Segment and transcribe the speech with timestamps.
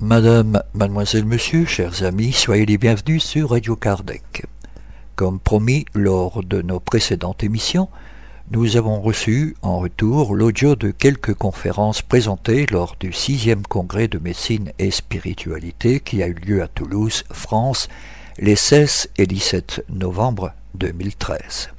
[0.00, 4.44] Madame, mademoiselle, monsieur, chers amis, soyez les bienvenus sur Radio Kardec.
[5.14, 7.88] Comme promis lors de nos précédentes émissions,
[8.52, 14.18] nous avons reçu en retour l'audio de quelques conférences présentées lors du sixième congrès de
[14.18, 17.88] médecine et spiritualité qui a eu lieu à Toulouse, France,
[18.38, 21.70] les 16 et 17 novembre 2013.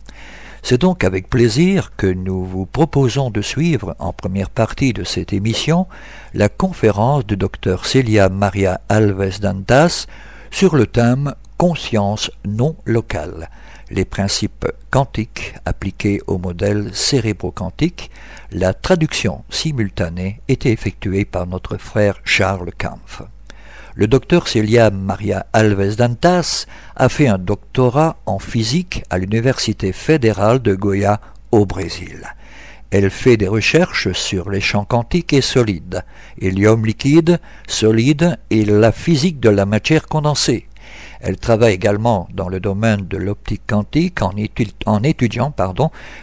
[0.61, 5.31] C'est donc avec plaisir que nous vous proposons de suivre en première partie de cette
[5.31, 5.87] émission
[6.33, 10.05] la conférence du docteur Celia Maria Alves Dantas
[10.51, 13.49] sur le thème Conscience non locale,
[13.89, 18.11] les principes quantiques appliqués au modèle cérébro-quantique.
[18.51, 23.21] La traduction simultanée était effectuée par notre frère Charles Kampf.
[23.95, 30.61] Le docteur Celia Maria Alves Dantas a fait un doctorat en physique à l'Université fédérale
[30.61, 31.19] de Goya
[31.51, 32.21] au Brésil.
[32.91, 36.03] Elle fait des recherches sur les champs quantiques et solides,
[36.39, 40.67] hélium liquide, solide et la physique de la matière condensée.
[41.21, 45.53] Elle travaille également dans le domaine de l'optique quantique en, étudiant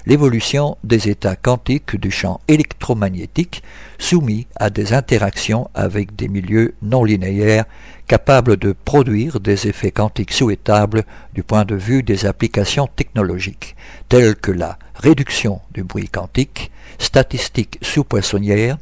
[0.06, 3.62] l'évolution des états quantiques du champ électromagnétique
[3.98, 7.64] soumis à des interactions avec des milieux non linéaires
[8.06, 13.76] capables de produire des effets quantiques souhaitables du point de vue des applications technologiques,
[14.08, 18.78] telles que la réduction du bruit quantique, statistiques sous-poissonnières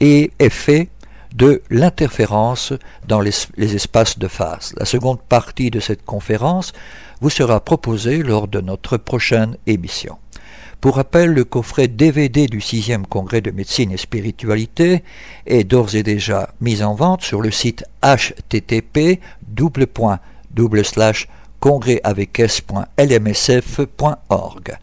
[0.00, 0.88] et effets
[1.34, 2.72] de l'interférence
[3.06, 4.74] dans les, espaces de phase.
[4.78, 6.72] La seconde partie de cette conférence
[7.20, 10.18] vous sera proposée lors de notre prochaine émission.
[10.80, 15.02] Pour rappel, le coffret DVD du 6e congrès de médecine et spiritualité
[15.46, 19.20] est d'ores et déjà mis en vente sur le site http
[24.30, 24.78] congrès.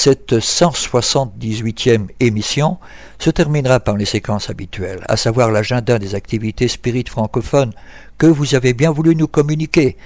[0.00, 2.78] Cette 178e émission
[3.18, 7.72] se terminera par les séquences habituelles, à savoir l'agenda des activités spirites francophones
[8.16, 9.96] que vous avez bien voulu nous communiquer,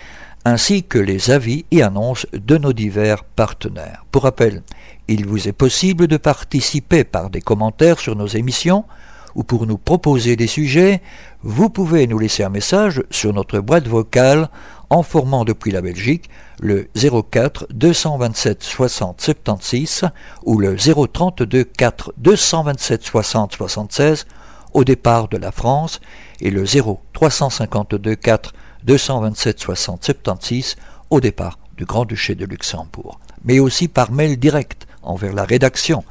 [0.47, 4.07] ainsi que les avis et annonces de nos divers partenaires.
[4.11, 4.63] Pour rappel,
[5.09, 8.87] il vous est possible de participer par des commentaires sur nos émissions
[9.35, 11.03] ou pour nous proposer des sujets,
[11.43, 14.49] vous pouvez nous laisser un message sur notre boîte vocale
[14.93, 16.29] en formant depuis la Belgique
[16.61, 20.05] le 04 227 60 76
[20.45, 24.27] ou le 032 4 227 60 76
[24.75, 26.03] au départ de la France
[26.43, 28.53] et le 0 352 4
[28.85, 30.77] 227 60 76
[31.09, 36.05] au départ du Grand-Duché de Luxembourg, mais aussi par mail direct envers la rédaction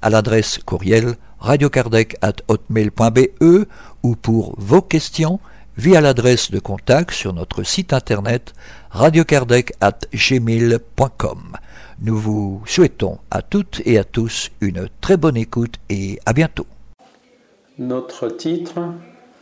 [0.00, 3.66] à l'adresse courriel radiocardec.hotmail.be
[4.02, 5.38] ou pour vos questions
[5.76, 8.52] via l'adresse de contact sur notre site internet
[8.90, 11.56] radiocardec.gmail.com.
[12.00, 16.66] Nous vous souhaitons à toutes et à tous une très bonne écoute et à bientôt.
[17.78, 18.80] Notre titre,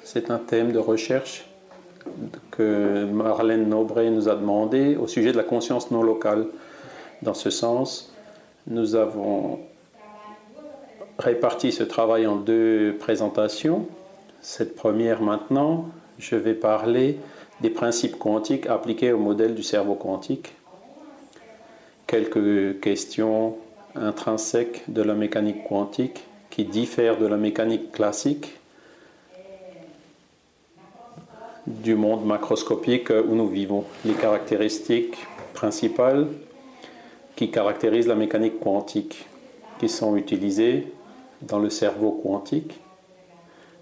[0.04, 1.46] c'est un thème de recherche
[2.50, 6.46] que Marlène Nobret nous a demandé au sujet de la conscience non locale.
[7.22, 8.12] Dans ce sens,
[8.66, 9.60] nous avons
[11.18, 13.86] réparti ce travail en deux présentations.
[14.40, 15.86] Cette première maintenant,
[16.20, 17.18] je vais parler
[17.60, 20.52] des principes quantiques appliqués au modèle du cerveau quantique.
[22.06, 23.56] Quelques questions
[23.94, 28.52] intrinsèques de la mécanique quantique qui diffèrent de la mécanique classique
[31.66, 33.84] du monde macroscopique où nous vivons.
[34.04, 35.16] Les caractéristiques
[35.54, 36.26] principales
[37.36, 39.26] qui caractérisent la mécanique quantique,
[39.78, 40.92] qui sont utilisées
[41.42, 42.79] dans le cerveau quantique,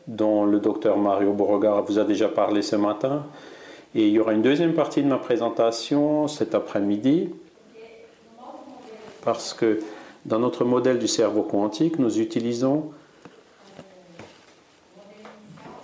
[0.09, 3.27] dont le docteur Mario Beauregard vous a déjà parlé ce matin.
[3.95, 7.31] Et il y aura une deuxième partie de ma présentation cet après-midi,
[9.23, 9.81] parce que
[10.25, 12.91] dans notre modèle du cerveau quantique, nous utilisons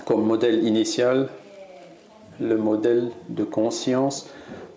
[0.06, 1.28] comme modèle initial
[2.40, 4.28] le modèle de conscience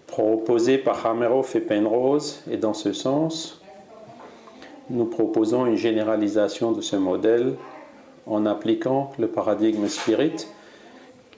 [0.06, 3.62] proposé par Hameroff et Penrose, et dans ce sens,
[4.89, 7.56] nous proposons une généralisation de ce modèle
[8.27, 10.47] en appliquant le paradigme spirit,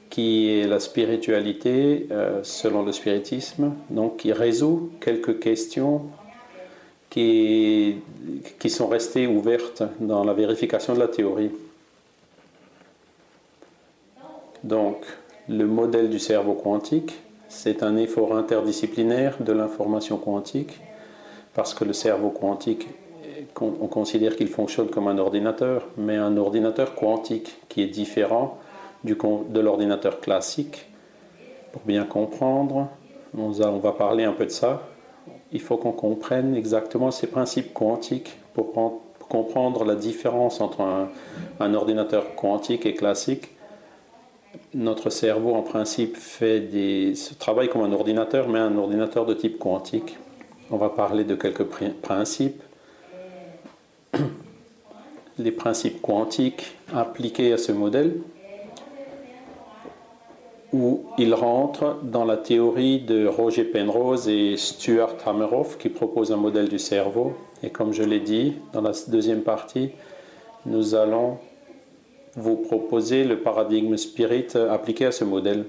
[0.10, 6.04] qui est la spiritualité euh, selon le spiritisme, donc qui résout quelques questions
[7.10, 7.98] qui,
[8.60, 11.52] qui sont restées ouvertes dans la vérification de la théorie.
[14.64, 15.06] Donc,
[15.48, 20.80] le modèle du cerveau quantique, c'est un effort interdisciplinaire de l'information quantique,
[21.54, 22.88] parce que le cerveau quantique
[23.62, 28.58] on considère qu'il fonctionne comme un ordinateur, mais un ordinateur quantique qui est différent
[29.04, 30.86] de l'ordinateur classique.
[31.72, 32.88] Pour bien comprendre,
[33.38, 34.82] on va parler un peu de ça.
[35.52, 38.74] Il faut qu'on comprenne exactement ces principes quantiques pour
[39.20, 43.50] comprendre la différence entre un, ordinateur quantique et classique
[44.74, 49.60] notre cerveau, en principe, fait des, travaille comme un ordinateur, mais un ordinateur de type
[49.60, 50.18] quantique.
[50.72, 51.66] On va parler de quelques
[52.02, 52.62] principes.
[55.40, 58.18] Les principes quantiques appliqués à ce modèle,
[60.74, 66.38] où ils rentrent dans la théorie de Roger Penrose et Stuart Hameroff, qui propose un
[66.38, 67.34] modèle du cerveau.
[67.64, 69.92] Et comme je l'ai dit dans la deuxième partie,
[70.66, 71.38] nous allons
[72.36, 75.66] vous proposez le paradigme spirit appliqué à ce modèle.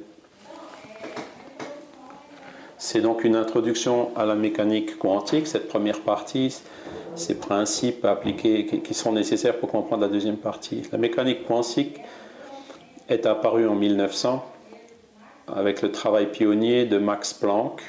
[2.76, 6.60] C'est donc une introduction à la mécanique quantique, cette première partie,
[7.20, 10.82] ces principes appliqués qui sont nécessaires pour comprendre la deuxième partie.
[10.90, 12.00] La mécanique quantique
[13.08, 14.44] est apparue en 1900
[15.46, 17.82] avec le travail pionnier de Max Planck.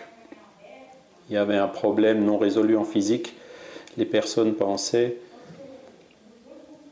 [1.29, 3.35] Il y avait un problème non résolu en physique.
[3.97, 5.17] Les personnes pensaient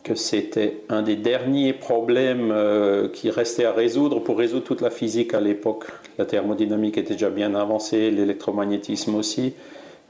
[0.03, 4.89] que c'était un des derniers problèmes euh, qui restait à résoudre pour résoudre toute la
[4.89, 5.85] physique à l'époque.
[6.17, 9.53] La thermodynamique était déjà bien avancée, l'électromagnétisme aussi,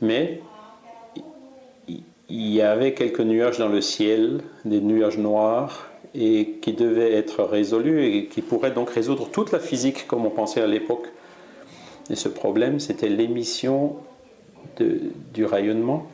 [0.01, 0.41] mais
[2.29, 7.43] il y avait quelques nuages dans le ciel, des nuages noirs, et qui devaient être
[7.43, 11.07] résolus et qui pourraient donc résoudre toute la physique comme on pensait à l'époque.
[12.09, 13.97] Et ce problème, c'était l'émission
[14.79, 16.07] du rayonnement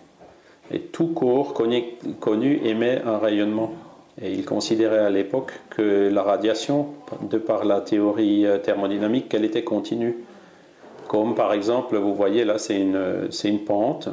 [0.71, 3.73] et tout corps connu, émet un rayonnement.
[4.21, 6.87] Et il considérait à l'époque que la radiation,
[7.29, 10.15] de par la théorie euh, thermodynamique, qu'elle était continue.
[11.09, 14.09] Comme par exemple, vous voyez là, c'est une, une pente,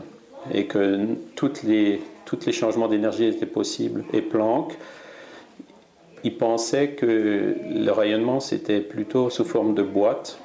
[0.51, 1.07] et que
[1.37, 4.05] toutes les, tous les changements d'énergie étaient possibles.
[4.13, 4.77] Et Planck,
[6.25, 10.39] il pensait que le rayonnement, c'était plutôt sous forme de boîte,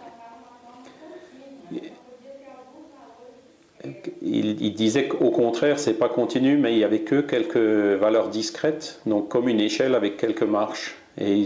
[4.22, 9.00] il, disait qu'au contraire, c'est pas continu, mais il y avait que quelques valeurs discrètes,
[9.06, 10.98] donc comme une échelle avec quelques marches.
[11.20, 11.46] Et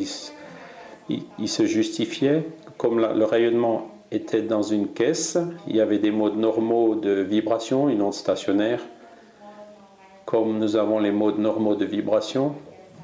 [1.39, 2.43] il, se justifiait,
[2.77, 5.37] comme le rayonnement était dans une caisse,
[5.67, 8.81] il y avait des modes normaux de vibration, une onde stationnaire,
[10.25, 12.55] comme nous avons les modes normaux de vibration.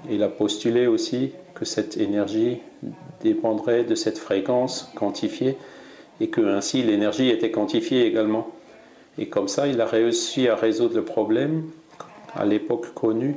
[0.10, 2.60] Il a postulé aussi que cette énergie
[3.22, 5.58] dépendrait de cette fréquence quantifiée
[6.20, 8.48] et que ainsi l'énergie était quantifiée également.
[9.18, 11.70] Et comme ça, il a réussi à résoudre le problème,
[12.36, 13.36] à l'époque connu,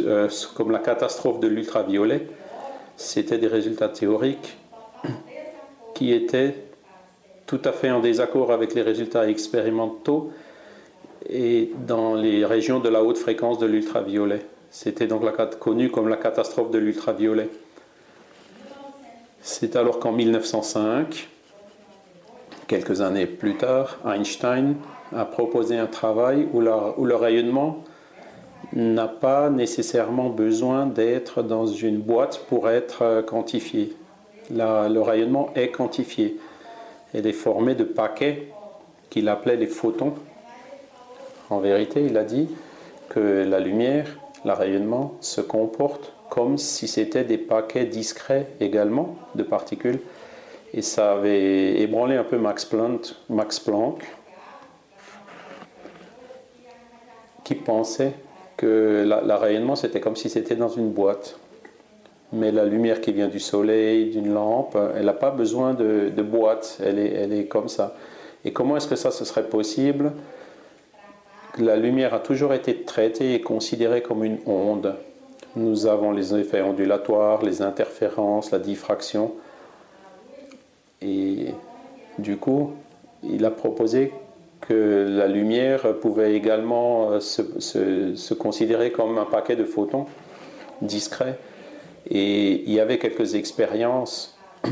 [0.00, 2.26] euh, comme la catastrophe de l'ultraviolet.
[2.96, 4.56] C'était des résultats théoriques
[5.94, 6.65] qui étaient
[7.46, 10.32] tout à fait en désaccord avec les résultats expérimentaux
[11.28, 14.40] et dans les régions de la haute fréquence de l'ultraviolet.
[14.70, 17.48] C'était donc la, connu comme la catastrophe de l'ultraviolet.
[19.40, 21.28] C'est alors qu'en 1905,
[22.66, 24.74] quelques années plus tard, Einstein
[25.14, 27.84] a proposé un travail où, le rayonnement
[28.72, 33.96] n'a pas nécessairement besoin d'être dans une boîte pour être quantifié.
[34.50, 36.38] le rayonnement est quantifié.
[37.16, 38.48] Il est formé de paquets
[39.08, 40.14] qu'il appelait les photons.
[41.48, 42.48] En vérité, il a dit
[43.08, 44.06] que la lumière,
[44.44, 50.00] le rayonnement, se comporte comme si c'était des paquets discrets également de particules.
[50.74, 54.04] Et ça avait ébranlé un peu Max Planck, Max Planck
[57.44, 58.12] qui pensait
[58.56, 61.38] que le rayonnement c'était comme si c'était dans une boîte.
[62.32, 66.78] Mais la lumière qui vient du soleil, d'une lampe, elle n'a pas besoin de, boîte,
[66.84, 67.94] elle est, comme ça.
[68.44, 70.12] Et comment est-ce que ça ce serait possible?
[71.58, 74.94] La lumière a toujours été traitée et considérée comme une onde.
[75.54, 79.32] Nous avons les effets ondulatoires, les interférences, la diffraction.
[81.00, 81.54] Et
[82.18, 82.72] du coup,
[83.22, 84.12] il a proposé
[84.60, 90.06] que la lumière pouvait également euh, se, considérer comme un paquet de photons
[90.82, 91.38] discrets.
[92.08, 94.36] Et il y avait quelques expériences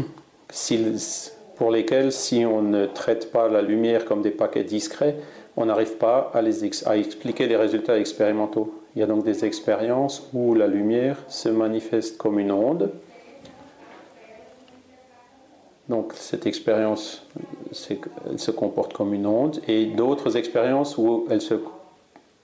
[1.56, 5.16] pour lesquelles, si on ne traite pas la lumière comme des paquets discrets,
[5.56, 6.42] on n'arrive pas à,
[6.96, 8.82] expliquer les résultats expérimentaux.
[8.96, 12.90] Il y a donc des expériences où la lumière se manifeste comme une onde,
[15.88, 17.26] donc cette expérience
[18.30, 21.54] elle se comporte comme une onde et d'autres expériences où elle se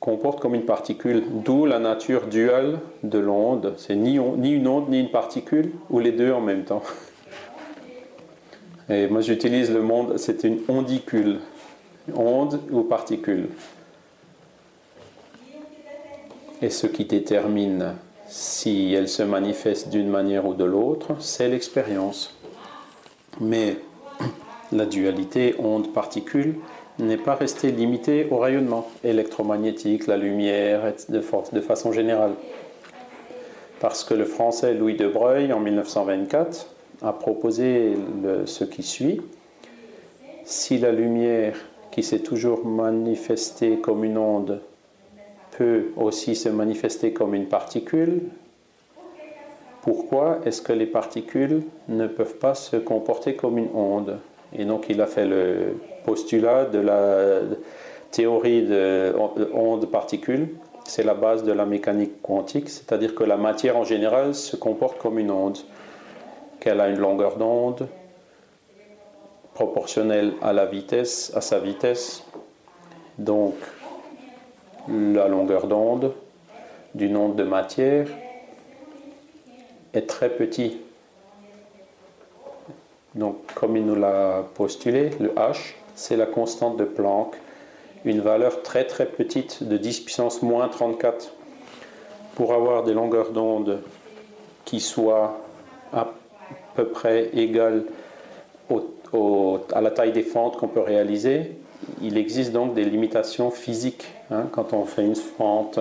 [0.01, 3.75] comporte comme une particule, d'où la nature duale de l'onde.
[3.77, 6.83] C'est ni, une onde ni une particule, ou les deux en même temps.
[8.89, 11.39] Et moi j'utilise le monde, c'est une ondicule,
[12.17, 13.49] onde ou particule.
[16.63, 17.95] Et ce qui détermine
[18.27, 22.35] si elle se manifeste d'une manière ou de l'autre, c'est l'expérience.
[23.41, 23.77] Mais
[24.73, 26.57] la dualité onde-particule
[27.03, 32.33] n'est pas restée limitée au rayonnement électromagnétique, la lumière, de, de façon générale.
[33.81, 36.67] Parce que le français Louis de Breuil, en 1924,
[37.03, 37.95] a proposé
[38.45, 39.21] ce qui suit.
[40.45, 41.57] Si la lumière
[41.91, 44.61] qui s'est toujours manifestée comme une onde
[45.57, 48.23] peut aussi se manifester comme une particule,
[49.83, 54.19] pourquoi est-ce que les particules ne peuvent pas se comporter comme une onde?
[54.57, 55.75] Et donc il a fait le
[56.11, 57.41] postulat de la
[58.11, 59.15] théorie de
[59.55, 60.49] onde-particule.
[60.85, 64.99] C'est la base de la mécanique quantique, c'est-à-dire que la matière en général se comporte
[64.99, 65.59] comme une onde,
[66.59, 67.87] qu'elle a une longueur d'onde
[69.55, 72.25] proportionnelle à sa vitesse.
[73.19, 73.55] Donc
[74.89, 76.13] la longueur d'onde
[76.97, 78.09] d'une onde de matière
[79.95, 80.81] est très petit.
[83.15, 87.37] Donc, comme il nous l'a postulé, le H, c'est la constante de Planck,
[88.07, 91.35] une valeur très très petite de 10 puissance moins 34.
[92.37, 93.81] Pour avoir des longueurs d'onde
[94.65, 95.39] qui soient
[95.93, 96.09] à
[96.75, 97.85] peu près égales
[99.75, 101.57] à la taille des fentes qu'on peut réaliser,
[102.01, 105.81] il existe donc des limitations physiques hein, quand on fait une fente.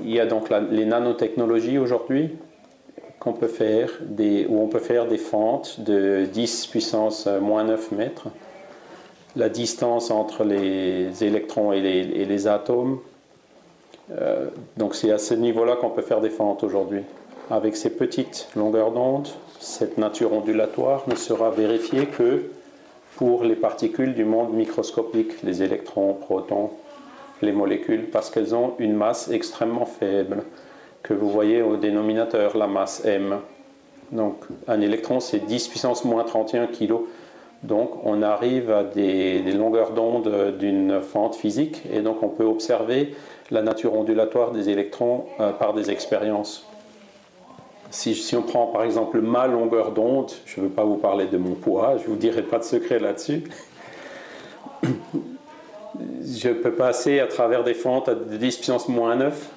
[0.00, 2.30] Il y a donc les nanotechnologies aujourd'hui
[3.20, 8.28] qu'on peut faire où on peut faire des fentes de 10 puissance moins 9 mètres.
[9.34, 12.98] La distance entre les électrons et les, atomes.
[14.10, 17.02] Euh, donc c'est à ce niveau-là qu'on peut faire des fentes aujourd'hui.
[17.50, 22.42] Avec ces petites longueurs d'onde, cette nature ondulatoire ne sera vérifiée que
[23.16, 26.70] pour les particules du monde microscopique, les électrons, protons,
[27.40, 30.44] les molécules, parce qu'elles ont une masse extrêmement faible
[31.02, 33.38] que vous voyez au dénominateur, la masse m.
[34.12, 36.94] Donc un électron, c'est 10 puissance moins 31 kg.
[37.62, 43.14] Donc on arrive à des, longueurs d'onde d'une fente physique et donc on peut observer
[43.50, 46.66] la nature ondulatoire des électrons euh, par des expériences.
[47.90, 51.36] Si, on prend par exemple ma longueur d'onde, je ne veux pas vous parler de
[51.36, 53.44] mon poids, je ne vous dirai pas de secret là-dessus.
[56.24, 59.50] Je peux passer à travers des fentes à 10 puissance moins 9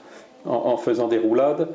[0.43, 1.69] en, faisant des roulades.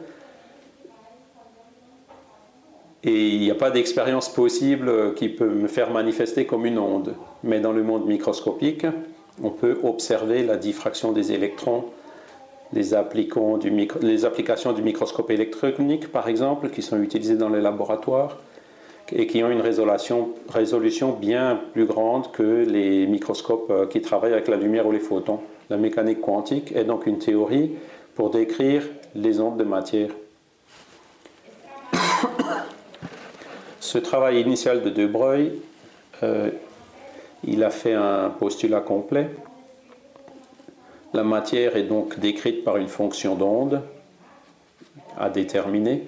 [3.02, 7.14] Et il n'y a pas d'expérience possible qui peut me faire manifester comme une onde.
[7.42, 8.84] Mais dans le monde microscopique,
[9.42, 11.86] on peut observer la diffraction des électrons,
[12.72, 18.36] les, applications du microscope électronique, par exemple, qui sont utilisées dans les laboratoires
[19.12, 24.34] et qui ont une résolution, résolution bien plus grande que les microscopes euh, qui travaillent
[24.34, 25.40] avec la lumière ou les photons.
[25.68, 27.72] La mécanique quantique est donc une théorie
[28.14, 28.82] pour décrire
[29.16, 30.10] les ondes de matière.
[33.90, 35.10] Ce travail initial de De
[36.22, 36.50] euh,
[37.42, 39.28] il a fait un postulat complet.
[41.12, 43.82] La matière est donc décrite par une fonction d'onde
[45.18, 46.06] à déterminer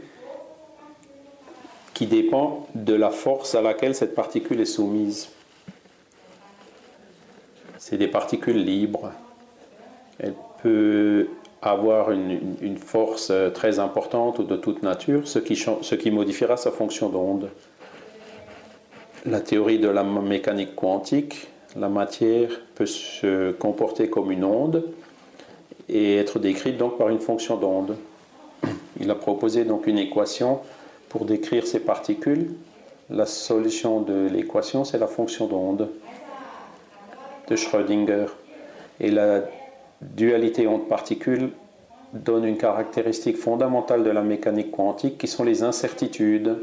[1.92, 5.30] qui dépend de la force à laquelle cette particule est soumise.
[7.78, 9.10] C'est des particules libres.
[10.20, 11.26] Elle peut
[11.62, 17.50] avoir une, force très importante ou de toute nature, ce qui modifiera sa fonction d'onde.
[19.25, 24.85] La théorie de la mécanique quantique, la matière peut se comporter comme une onde
[25.88, 27.97] et être décrite donc par une fonction d'onde.
[28.99, 30.59] Il a proposé donc une équation
[31.09, 32.50] pour décrire ces particules.
[33.11, 35.88] La solution de l'équation, c'est la fonction d'onde
[37.47, 38.26] de Schrödinger.
[38.99, 39.43] Et la
[40.00, 41.50] dualité onde-particule
[42.12, 46.57] donne une caractéristique fondamentale de la mécanique quantique qui sont les incertitudes.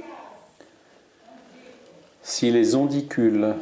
[2.22, 3.54] Si les ondicules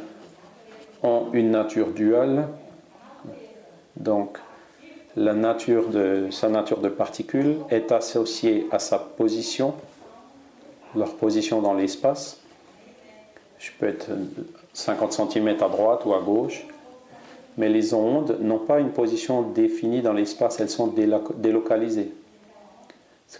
[1.02, 2.48] ont une nature duale,
[3.96, 4.38] donc
[5.16, 9.74] la nature de, sa nature de particule est associée à sa position,
[10.94, 12.40] leur position dans l'espace.
[13.58, 14.10] Je peux être
[14.72, 16.64] 50 cm à droite ou à gauche
[17.58, 20.94] mais les ondes n'ont pas une position définie dans l'espace, elles sont
[21.36, 22.12] délocalisées.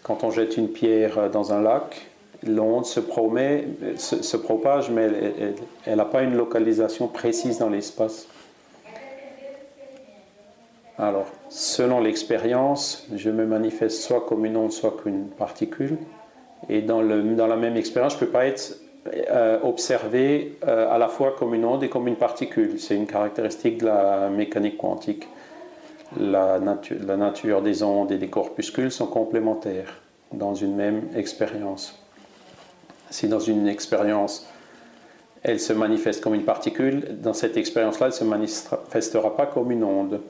[0.03, 2.09] Quand on jette une pierre dans un lac,
[2.47, 3.01] l'onde se,
[3.97, 5.09] se, propage, mais
[5.87, 8.29] elle n'a pas une localisation précise dans l'espace.
[10.99, 15.97] Alors, selon l'expérience, je me manifeste soit comme une onde, soit comme une particule.
[16.69, 18.77] Et dans, la même expérience, je ne peux pas être
[19.31, 22.81] euh, observer euh, à la fois comme une onde et comme une particule.
[22.81, 25.29] C'est une caractéristique de la mécanique quantique.
[26.19, 30.01] la nature des ondes et des corpuscules sont complémentaires
[30.33, 31.97] dans une même expérience.
[33.11, 34.47] Si dans une expérience,
[35.43, 39.71] elle se manifeste comme une particule, dans cette expérience-là, elle ne se manifestera pas comme
[39.71, 40.21] une onde.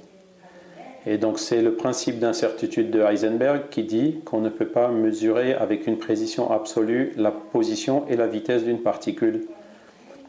[1.06, 5.54] Et donc c'est le principe d'incertitude de Heisenberg qui dit qu'on ne peut pas mesurer
[5.54, 9.46] avec une précision absolue la position et la vitesse d'une particule.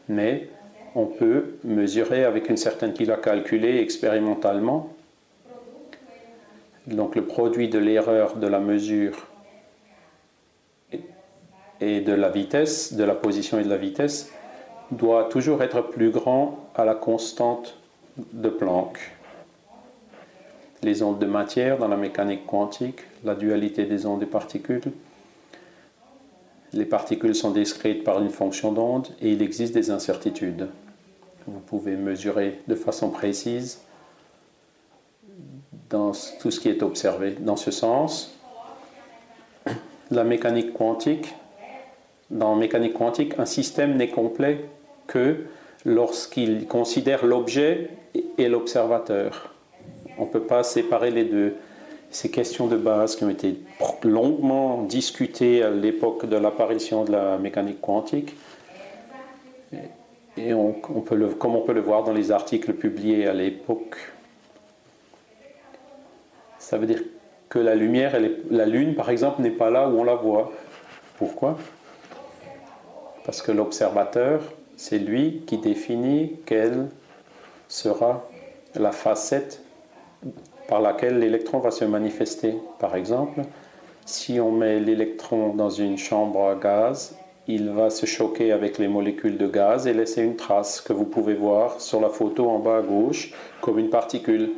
[0.08, 0.48] Mais
[0.94, 4.88] on peut mesurer avec une certaine qu'il a calculé expérimentalement.
[6.86, 9.26] Donc le produit de l'erreur de la mesure
[11.80, 14.30] et de la vitesse, de la position et de la vitesse,
[14.90, 17.76] doit toujours être plus grand à la constante
[18.32, 18.98] de Planck.
[20.82, 24.92] Les ondes de matière dans la mécanique quantique, la dualité des ondes et particules.
[26.72, 30.68] Les particules sont décrites par une fonction d'onde et il existe des incertitudes.
[31.46, 33.80] Vous pouvez mesurer de façon précise
[35.88, 37.32] dans tout ce qui est observé.
[37.32, 38.38] Dans ce sens,
[40.10, 41.34] la mécanique quantique
[42.30, 44.64] dans mécanique quantique, un système n'est complet
[45.06, 45.46] que
[45.84, 47.90] lorsqu'il considère l'objet
[48.38, 49.54] et l'observateur.
[50.18, 51.54] On ne peut pas séparer les deux.
[52.10, 53.60] Ces questions de base qui ont été
[54.02, 58.34] longuement discutées à l'époque de l'apparition de la mécanique quantique,
[60.36, 63.96] et on, peut comme on peut le voir dans les articles publiés à l'époque,
[66.58, 67.02] ça veut dire
[67.48, 68.16] que la lumière,
[68.50, 70.52] la Lune par exemple, n'est pas là où on la voit.
[71.18, 71.58] Pourquoi?
[73.30, 74.40] Parce que l'observateur,
[74.76, 76.88] c'est lui qui définit quelle
[77.68, 78.28] sera
[78.74, 79.62] la facette
[80.66, 82.56] par laquelle l'électron va se manifester.
[82.80, 83.42] Par exemple,
[84.04, 88.88] si on met l'électron dans une chambre à gaz, il va se choquer avec les
[88.88, 92.58] molécules de gaz et laisser une trace que vous pouvez voir sur la photo en
[92.58, 94.50] bas à gauche comme une particule.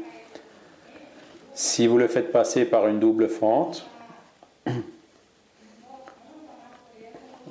[1.53, 3.87] Si vous le faites passer par une double fente,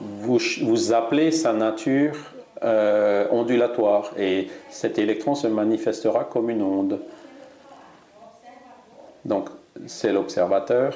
[0.02, 2.16] vous, appelez sa nature
[2.64, 7.00] euh, ondulatoire et cet électron se manifestera comme une onde.
[9.26, 9.50] Donc
[9.88, 10.96] c'est l'observateur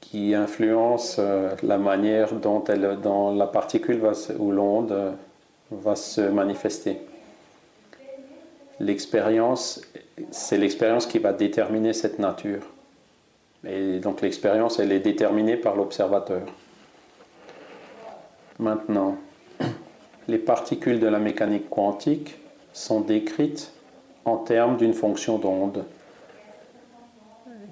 [0.00, 2.62] qui influence euh, la manière dont,
[3.34, 4.00] la particule
[4.38, 5.10] ou l'onde euh,
[5.70, 6.98] va se manifester.
[8.80, 9.80] L'expérience,
[10.30, 12.62] c'est l'expérience qui va déterminer cette nature.
[13.66, 16.42] Et donc l'expérience, elle est déterminée par l'observateur.
[18.58, 19.16] Maintenant,
[20.28, 22.36] les particules de la mécanique quantique
[22.72, 23.72] sont décrites
[24.24, 25.84] en termes d'une fonction d'onde.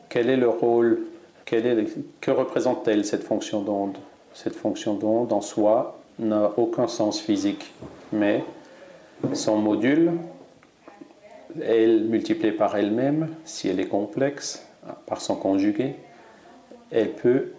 [0.09, 1.03] Quel est le rôle
[1.45, 3.97] Que représente-t-elle cette fonction d'onde?
[4.35, 7.73] Cette fonction d'onde en soi n'a aucun sens physique,
[8.13, 8.45] mais
[9.35, 10.13] son module,
[11.63, 14.67] elle multipliée par elle-même, si elle est complexe,
[15.07, 15.95] par son conjugué,
[16.91, 17.53] elle peut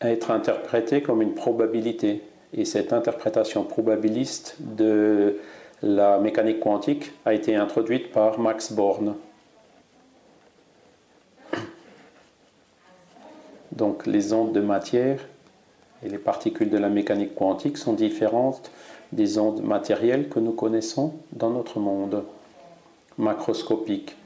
[0.00, 2.22] être interprétée comme une probabilité
[2.54, 5.38] et cette interprétation probabiliste de
[5.82, 9.14] la mécanique quantique a été introduite par Max Born.
[13.72, 15.18] Donc les ondes de matière
[16.04, 18.70] et les particules de la mécanique quantique sont différentes
[19.12, 22.24] des ondes matérielles que nous connaissons dans notre monde
[23.18, 24.16] macroscopique.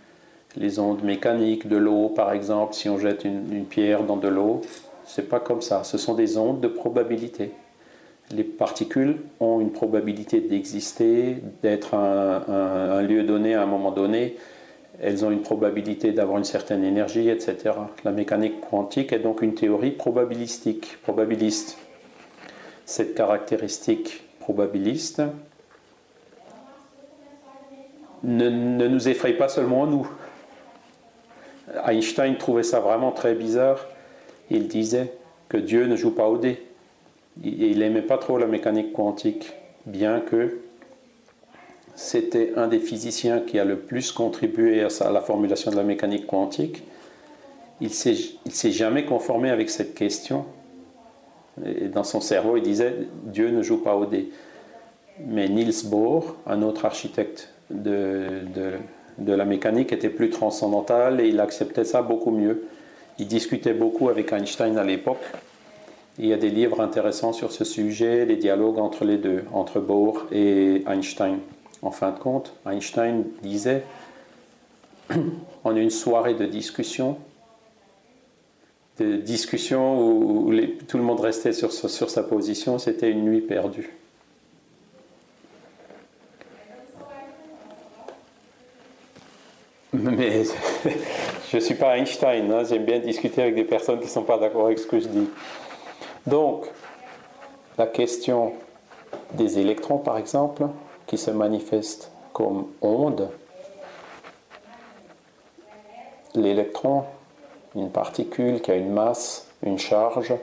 [0.56, 4.62] Les ondes mécaniques de l'eau, par exemple, si on jette une, pierre dans de l'eau,
[5.04, 5.84] c'est pas comme ça.
[5.84, 7.52] Ce sont des ondes de probabilité
[8.32, 14.36] les particules ont une probabilité d'exister, d'être un, lieu donné à un moment donné.
[15.00, 17.74] Elles ont une probabilité d'avoir une certaine énergie, etc.
[18.04, 21.78] La mécanique quantique est donc une théorie probabilistique, probabiliste.
[22.84, 25.22] Cette caractéristique probabiliste
[28.24, 30.08] ne, ne nous effraie pas seulement nous.
[31.86, 33.86] Einstein trouvait ça vraiment très bizarre.
[34.50, 35.12] Il disait
[35.48, 36.66] que Dieu ne joue pas au dé
[37.44, 39.52] il n'aimait pas trop la mécanique quantique,
[39.86, 40.60] bien que
[41.94, 46.26] c'était un des physiciens qui a le plus contribué à, la formulation de la mécanique
[46.26, 46.82] quantique.
[47.80, 50.44] Il ne s'est jamais conformé avec cette question.
[51.64, 52.94] Et dans son cerveau, il disait
[53.24, 54.30] Dieu ne joue pas au dé.
[55.26, 58.26] Mais Niels Bohr, un autre architecte de,
[59.18, 62.66] de la mécanique, était plus transcendantal et il acceptait ça beaucoup mieux.
[63.18, 65.24] Il discutait beaucoup avec Einstein à l'époque
[66.18, 69.80] il y a des livres intéressants sur ce sujet, les dialogues entre les deux, entre
[69.80, 71.38] Bohr et Einstein.
[71.82, 73.84] En fin de compte, Einstein disait,
[75.64, 77.18] en une soirée de discussion,
[78.98, 80.54] de discussion où,
[80.88, 83.90] tout le monde restait sur, sa position, c'était une nuit perdue.
[89.92, 90.44] Mais
[91.50, 92.64] je ne suis pas Einstein, hein.
[92.68, 95.08] j'aime bien discuter avec des personnes qui ne sont pas d'accord avec ce que je
[95.08, 95.28] dis.
[96.26, 96.66] Donc,
[97.78, 98.52] la question
[99.34, 100.66] des électrons, par exemple,
[101.06, 103.30] qui se manifestent comme ondes.
[106.34, 107.04] L'électron,
[107.74, 110.34] une particule qui a une masse, une charge,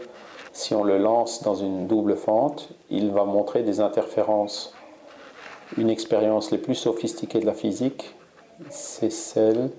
[0.54, 4.74] si on le lance dans une double fente, il va montrer des interférences.
[5.78, 8.15] Une expérience les plus sophistiquée de la physique,
[8.69, 9.72] c'est celle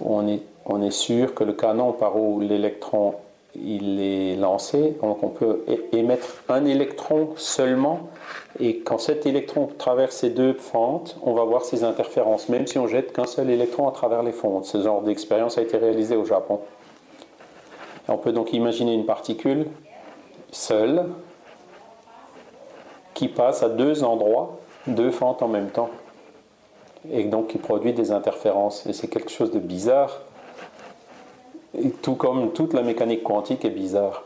[0.00, 3.14] où on est, on est sûr que le canon par où l'électron
[3.54, 8.08] il est lancé, donc on peut émettre un électron seulement,
[8.60, 12.78] et quand cet électron traverse ces deux fentes, on va voir ces interférences, même si
[12.78, 14.66] on jette qu'un seul électron à travers les fentes.
[14.66, 16.60] Ce genre d'expérience a été réalisé au Japon.
[18.08, 19.66] on peut donc imaginer une particule
[20.50, 21.06] seule
[23.14, 25.90] qui passe à deux endroits, deux fentes en même temps,
[27.10, 28.86] et donc qui produit des interférences.
[28.86, 30.20] Et c'est quelque chose de bizarre
[32.02, 34.24] tout comme toute la mécanique quantique est bizarre.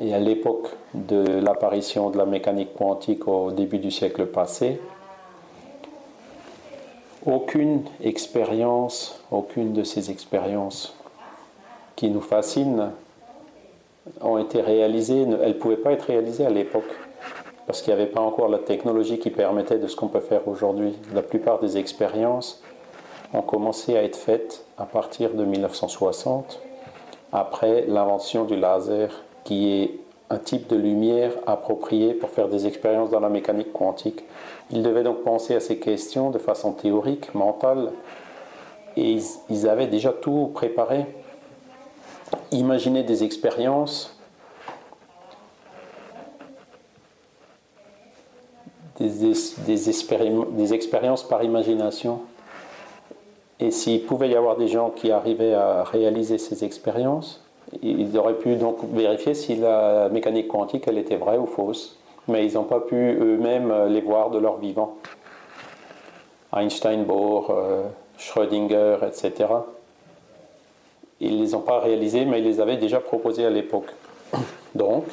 [0.00, 4.80] Et à l'époque de l'apparition de la mécanique quantique au début du siècle passé,
[7.26, 10.96] aucune expérience, aucune de ces expériences
[11.94, 12.90] qui nous fascinent
[14.20, 16.90] ont été réalisées, elles ne pouvaient pas être réalisées à l'époque,
[17.66, 20.48] parce qu'il n'y avait pas encore la technologie qui permettait de ce qu'on peut faire
[20.48, 20.94] aujourd'hui.
[21.14, 22.60] La plupart des expériences
[23.32, 26.60] ont commencé à être faites à partir de 1960,
[27.32, 33.10] après l'invention du laser, qui est un type de lumière approprié pour faire des expériences
[33.10, 34.24] dans la mécanique quantique.
[34.70, 37.92] Ils devaient donc penser à ces questions de façon théorique, mentale,
[38.96, 39.18] et
[39.48, 41.06] ils, avaient déjà tout préparé.
[42.50, 44.18] Imaginer des expériences,
[49.00, 52.20] des expériences par imagination.
[53.60, 57.44] Et s'il pouvait y avoir des gens qui arrivaient à réaliser ces expériences,
[57.82, 61.98] ils auraient pu donc vérifier si la mécanique quantique était vraie ou fausse.
[62.28, 64.96] Mais ils n'ont pas pu eux-mêmes les voir de leur vivant.
[66.54, 67.84] Einstein, Bohr, euh,
[68.18, 69.48] Schrödinger, etc.
[71.20, 73.90] Ils ne les ont pas réalisés, mais ils les avaient déjà proposés à l'époque.
[74.74, 75.04] Donc,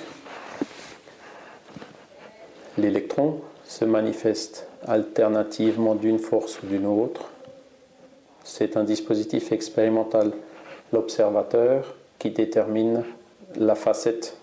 [2.78, 7.30] l'électron se manifeste alternativement d'une force ou d'une autre
[8.50, 10.32] c'est un dispositif expérimental,
[10.92, 13.04] l'observateur, qui détermine
[13.56, 14.38] la facette.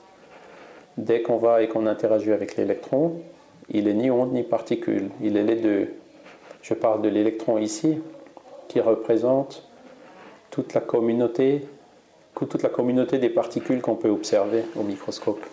[0.97, 3.21] Dès qu'on va et qu'on interagit avec l'électron,
[3.69, 5.89] il est ni onde ni particule, il est les deux.
[6.63, 7.99] Je parle de l'électron ici,
[8.69, 9.69] qui représente
[10.51, 11.67] toute la communauté,
[12.35, 15.45] toute la communauté des particules qu'on peut observer au microscope.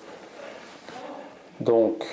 [1.60, 2.06] Donc,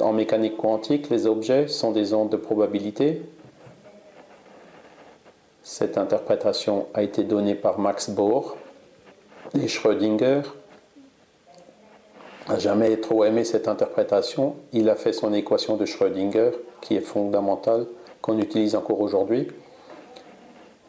[0.00, 3.22] en mécanique quantique, les objets sont des ondes de probabilité
[5.62, 8.56] cette interprétation a été donnée par Max Bohr
[9.54, 10.42] et Schrödinger
[12.48, 14.56] n'a jamais trop aimé cette interprétation.
[14.72, 17.86] Il a fait son équation de Schrödinger, qui est fondamentale,
[18.22, 19.48] qu'on utilise encore aujourd'hui.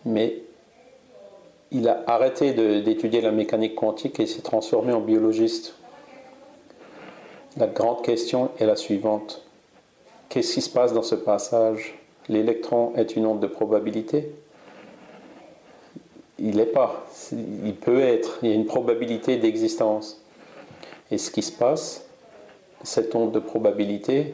[0.05, 0.41] Mais
[1.71, 5.75] il a arrêté d'étudier la mécanique quantique et s'est transformé en biologiste.
[7.57, 9.43] La grande question est la suivante.
[10.29, 11.99] Qu'est-ce qui se passe dans ce passage?
[12.29, 14.33] L'électron est une onde de probabilité?
[16.41, 17.05] Il n'est pas.
[17.31, 18.39] Il peut être.
[18.41, 20.21] Il y a une probabilité d'existence.
[21.11, 22.05] Et ce qui se passe,
[22.83, 24.33] cette onde de probabilité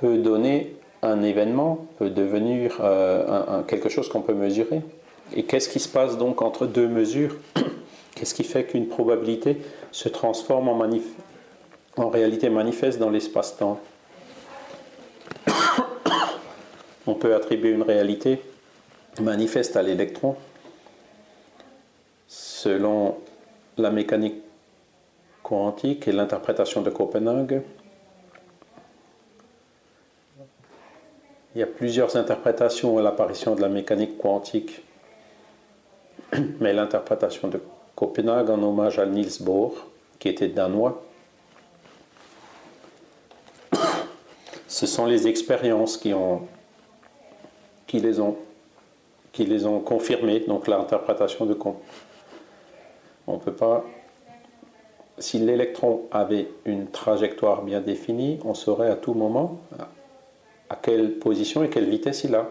[0.00, 4.82] peut donner un événement, peut devenir euh, quelque chose qu'on peut mesurer.
[5.34, 7.36] Et qu'est-ce qui se passe donc entre deux mesures?
[8.14, 9.58] Qu'est-ce qui fait qu'une probabilité
[9.92, 10.80] se transforme en,
[11.96, 13.78] en réalité manifeste dans l'espace-temps?
[17.06, 18.40] On peut attribuer une réalité
[19.20, 20.36] manifeste à l'électron
[22.26, 23.16] selon
[23.76, 24.42] la mécanique
[25.42, 27.62] quantique et l'interprétation de Copenhague.
[31.54, 34.82] Il y a plusieurs interprétations à l'apparition de la mécanique quantique,
[36.60, 37.60] mais l'interprétation de
[37.94, 39.86] Copenhague en hommage à Niels Bohr,
[40.18, 41.02] qui était danois,
[44.68, 46.46] ce sont les expériences qui, ont,
[47.92, 48.36] les ont
[49.38, 51.78] qui les ont confirmés, donc l'interprétation de Comte.
[53.28, 53.84] On ne peut pas.
[55.18, 59.60] Si l'électron avait une trajectoire bien définie, on saurait à tout moment
[60.68, 62.48] à quelle position et quelle vitesse il a.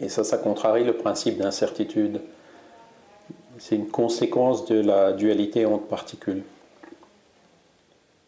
[0.00, 2.20] Et ça, ça contrarie le principe d'incertitude.
[3.58, 6.42] C'est une conséquence de la dualité onde-particule.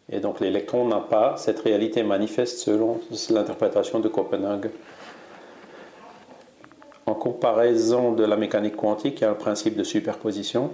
[0.09, 4.69] Et donc l'électron n'a pas cette réalité manifeste selon l'interprétation de Copenhague.
[7.05, 10.71] En comparaison de la mécanique quantique, il y a un principe de superposition.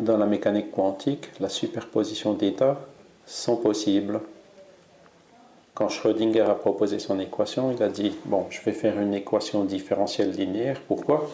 [0.00, 2.80] Dans la mécanique quantique, la superposition d'états
[3.26, 4.20] sont possibles.
[5.72, 9.64] Quand Schrödinger a proposé son équation, il a dit Bon, je vais faire une équation
[9.64, 10.80] différentielle linéaire.
[10.86, 11.28] Pourquoi?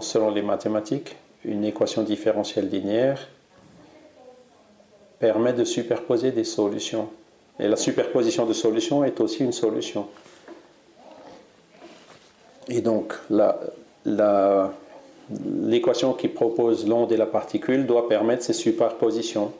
[0.00, 3.28] Selon les mathématiques, une équation différentielle linéaire
[5.18, 7.08] permet de superposer des solutions.
[7.58, 10.08] Et la superposition de solutions est aussi une solution.
[12.68, 13.14] Et donc,
[15.62, 19.52] l'équation qui propose l'onde et la particule doit permettre ces superpositions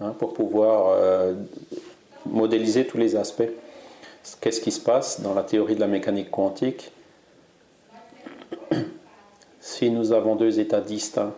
[0.00, 1.34] hein, pour pouvoir euh,
[2.26, 3.50] modéliser tous les aspects.
[4.40, 6.92] Qu'est-ce qui se passe dans la théorie de la mécanique quantique?
[9.60, 11.34] Si nous avons deux états distincts,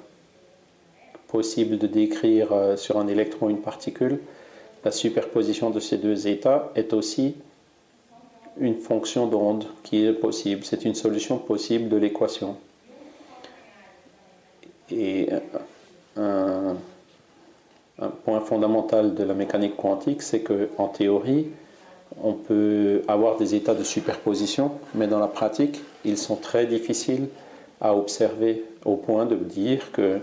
[1.27, 4.21] possibles de décrire euh, sur un électron une particule,
[4.85, 7.35] la superposition de ces deux états est aussi
[8.61, 10.65] une fonction d'onde qui est possible.
[10.65, 12.57] C'est une solution possible de l'équation.
[14.93, 15.29] Et
[16.17, 16.77] un,
[18.25, 21.49] point fondamental de la mécanique quantique, c'est qu'en théorie,
[22.23, 27.29] on peut avoir des états de superposition, mais dans la pratique, ils sont très difficiles
[27.81, 30.21] à observer au point de dire que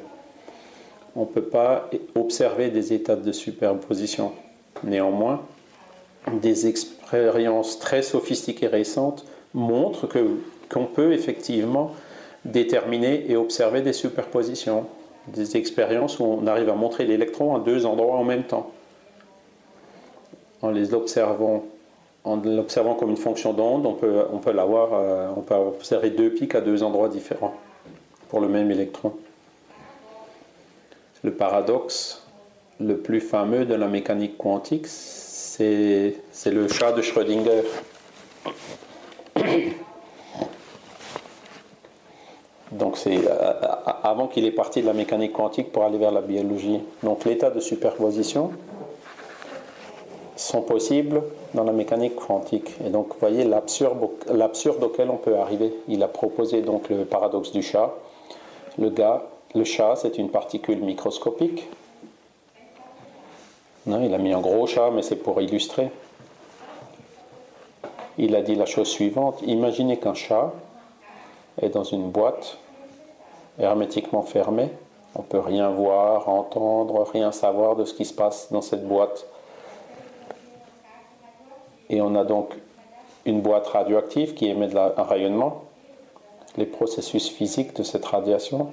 [1.15, 4.33] on ne peut pas observer des états de superposition.
[4.83, 5.41] Néanmoins,
[6.41, 6.67] des
[7.13, 10.07] expériences très sophistiquées récentes montrent
[10.69, 11.91] qu'on peut effectivement
[12.45, 14.85] déterminer et observer des superpositions,
[15.27, 18.71] des expériences où on arrive à montrer l'électron à deux endroits en même temps.
[20.61, 21.63] En les observant,
[22.23, 26.31] en l'observant comme une fonction d'onde, on peut, on peut euh, on peut observer deux
[26.31, 27.53] pics à deux endroits différents
[28.29, 29.13] pour le même électron.
[31.23, 32.23] Le paradoxe
[32.79, 34.87] le plus fameux de la mécanique quantique,
[35.57, 37.63] c'est le chat de Schrödinger.
[42.71, 43.53] Donc c'est euh,
[44.03, 46.79] avant qu'il ait parti de la mécanique quantique pour aller vers la biologie.
[47.01, 48.51] Donc l'état de superposition
[50.35, 51.23] sont possibles
[51.55, 52.75] dans la mécanique quantique.
[52.85, 55.73] Et donc vous voyez l'absurde auquel on peut arriver.
[55.87, 57.95] Il a proposé donc le paradoxe du chat.
[58.77, 61.67] Le chat, c'est une particule microscopique
[63.87, 65.89] il a mis un gros chat, mais c'est pour illustrer.
[68.17, 70.51] Il a dit la chose suivante imaginez qu'un chat
[71.61, 72.57] est dans une boîte
[73.59, 74.69] hermétiquement fermée.
[75.15, 78.87] On ne peut rien voir, entendre, rien savoir de ce qui se passe dans cette
[78.87, 79.25] boîte.
[81.89, 82.53] Et on a donc
[83.25, 85.63] une boîte radioactive qui émet un rayonnement.
[86.57, 88.71] Les processus physiques de cette radiation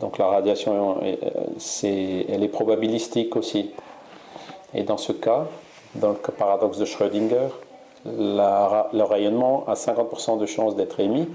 [0.00, 3.70] donc la radiation, euh, elle est probabilistique aussi.
[4.74, 5.46] Et dans ce cas,
[5.94, 7.48] dans le paradoxe de Schrödinger,
[8.04, 11.28] le rayonnement a 50% de chances d'être émis.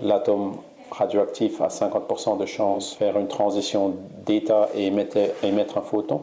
[0.00, 0.56] L'atome
[0.90, 3.94] radioactif a 50% de chances de faire une transition
[4.26, 6.22] d'état et émettre, émettre un photon,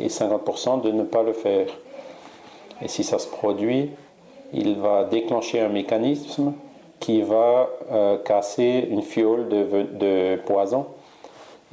[0.00, 1.68] et 50% de ne pas le faire.
[2.80, 3.90] Et si ça se produit,
[4.52, 6.52] il va déclencher un mécanisme
[7.02, 10.86] qui va euh, casser une fiole de, poison.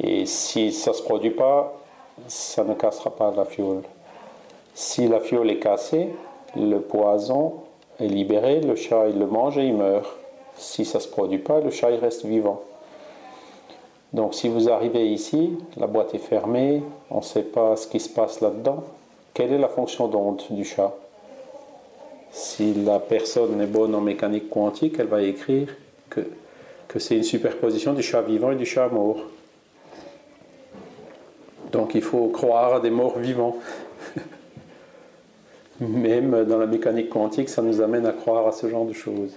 [0.02, 1.72] Et si ça ne se produit pas,
[2.28, 3.84] ça ne cassera pas la fiole.
[4.74, 6.10] Si la fiole est cassée,
[6.56, 7.62] le poison
[8.00, 10.10] est libéré, le chat il le mange et il meurt.
[10.58, 12.62] Si ça ne se produit pas, le chat il reste vivant.
[14.14, 18.00] Donc si vous arrivez ici, la boîte est fermée, on ne sait pas ce qui
[18.00, 18.84] se passe là-dedans.
[19.36, 20.92] Quelle est la fonction d'onde du chat?
[22.32, 25.68] Si la personne est bonne en mécanique quantique, elle va écrire
[26.10, 26.22] que,
[26.88, 29.26] que c'est une superposition du chat vivant et du chat mort.
[31.72, 33.58] Donc il faut croire à des morts vivants.
[35.80, 39.36] Même dans la mécanique quantique, ça nous amène à croire à ce genre de choses.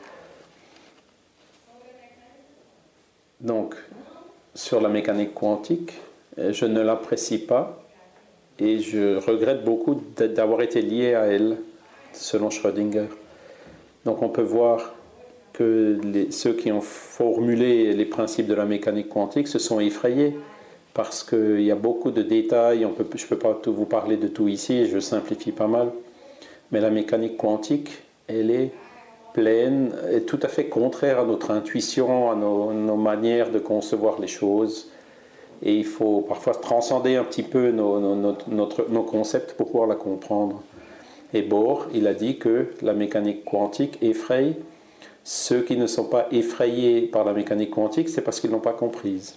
[3.40, 3.74] Donc,
[4.54, 6.00] sur la mécanique quantique,
[6.36, 7.84] je ne l'apprécie pas
[8.58, 11.58] et je regrette beaucoup d'avoir été lié à elle
[12.12, 13.06] selon Schrödinger.
[14.04, 14.94] Donc on peut voir
[15.52, 20.34] que ceux qui ont formulé les principes de la mécanique quantique se sont effrayés
[20.94, 24.48] parce qu'il y a beaucoup de détails, je ne peux pas vous parler de tout
[24.48, 25.90] ici, je simplifie pas mal,
[26.70, 28.72] mais la mécanique quantique, elle est
[29.32, 34.26] pleine, est tout à fait contraire à notre intuition, à nos, manières de concevoir les
[34.26, 34.90] choses.
[35.62, 40.62] Et il faut parfois transcender un petit peu nos concepts pour pouvoir la comprendre.
[41.34, 44.56] Et Bohr, il a dit que la mécanique quantique effraie
[45.24, 48.60] ceux qui ne sont pas effrayés par la mécanique quantique, c'est parce qu'ils ne l'ont
[48.60, 49.36] pas comprise.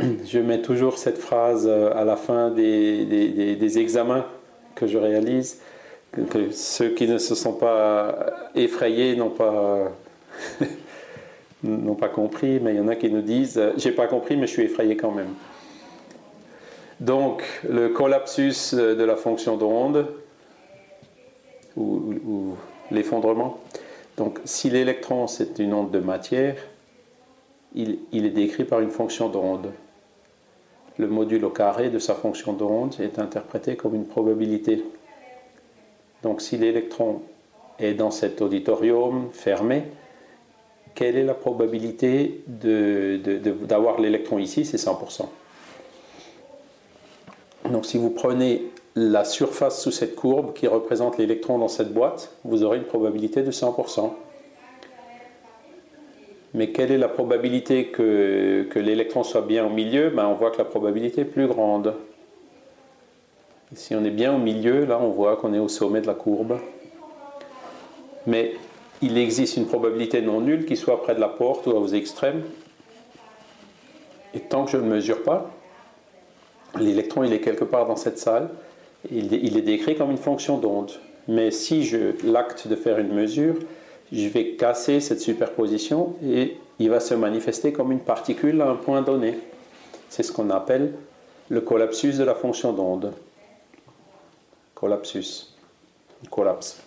[0.00, 4.26] Je mets toujours cette phrase euh, à la fin des, des, examens
[4.74, 5.60] que je réalise
[6.12, 9.92] que ceux qui ne se sont pas effrayés n'ont pas,
[11.62, 14.48] n'ont pas compris, mais il y en a qui nous disent J'ai pas compris, mais
[14.48, 15.34] je suis effrayé quand même.
[17.00, 20.06] Donc, le collapsus de la fonction d'onde,
[21.76, 22.54] ou,
[22.90, 23.58] l'effondrement,
[24.16, 26.56] donc si l'électron c'est une onde de matière,
[27.74, 29.72] il, est décrit par une fonction d'onde.
[30.98, 34.84] Le module au carré de sa fonction d'onde est interprété comme une probabilité.
[36.22, 37.22] Donc si l'électron
[37.78, 39.84] est dans cet auditorium fermé,
[40.94, 44.66] quelle est la probabilité d'avoir l'électron ici?
[44.66, 45.26] C'est 100%.
[47.72, 52.36] Donc si vous prenez la surface sous cette courbe qui représente l'électron dans cette boîte,
[52.44, 54.12] vous aurez une probabilité de 100%.
[56.54, 60.10] Mais quelle est la probabilité que, l'électron soit bien au milieu?
[60.10, 61.94] Ben, On voit que la probabilité est plus grande.
[63.74, 66.12] Si on est bien au milieu, là, on voit qu'on est au sommet de la
[66.12, 66.58] courbe.
[68.26, 68.52] Mais
[69.00, 72.42] il existe une probabilité non nulle qui soit près de la porte ou aux extrêmes.
[74.34, 75.50] Et tant que je ne mesure pas,
[76.78, 78.48] l'électron il est quelque part dans cette salle,
[79.10, 80.92] il, il est décrit comme une fonction d'onde.
[81.28, 83.54] Mais si je l'acte de faire une mesure,
[84.12, 88.74] je vais casser cette superposition et il va se manifester comme une particule à un
[88.74, 89.38] point donné.
[90.08, 90.92] C'est ce qu'on appelle
[91.48, 93.12] le collapsus de la fonction d'onde
[94.82, 95.54] collapsus,
[96.28, 96.82] collapse.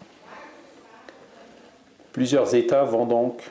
[2.11, 3.41] Plusieurs états vont donc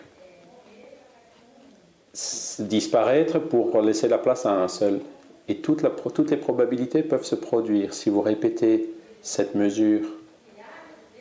[2.59, 5.01] disparaître pour laisser la place à un seul.
[5.49, 7.93] Et toutes les probabilités peuvent se produire.
[7.93, 8.91] Si vous répétez
[9.23, 10.07] cette mesure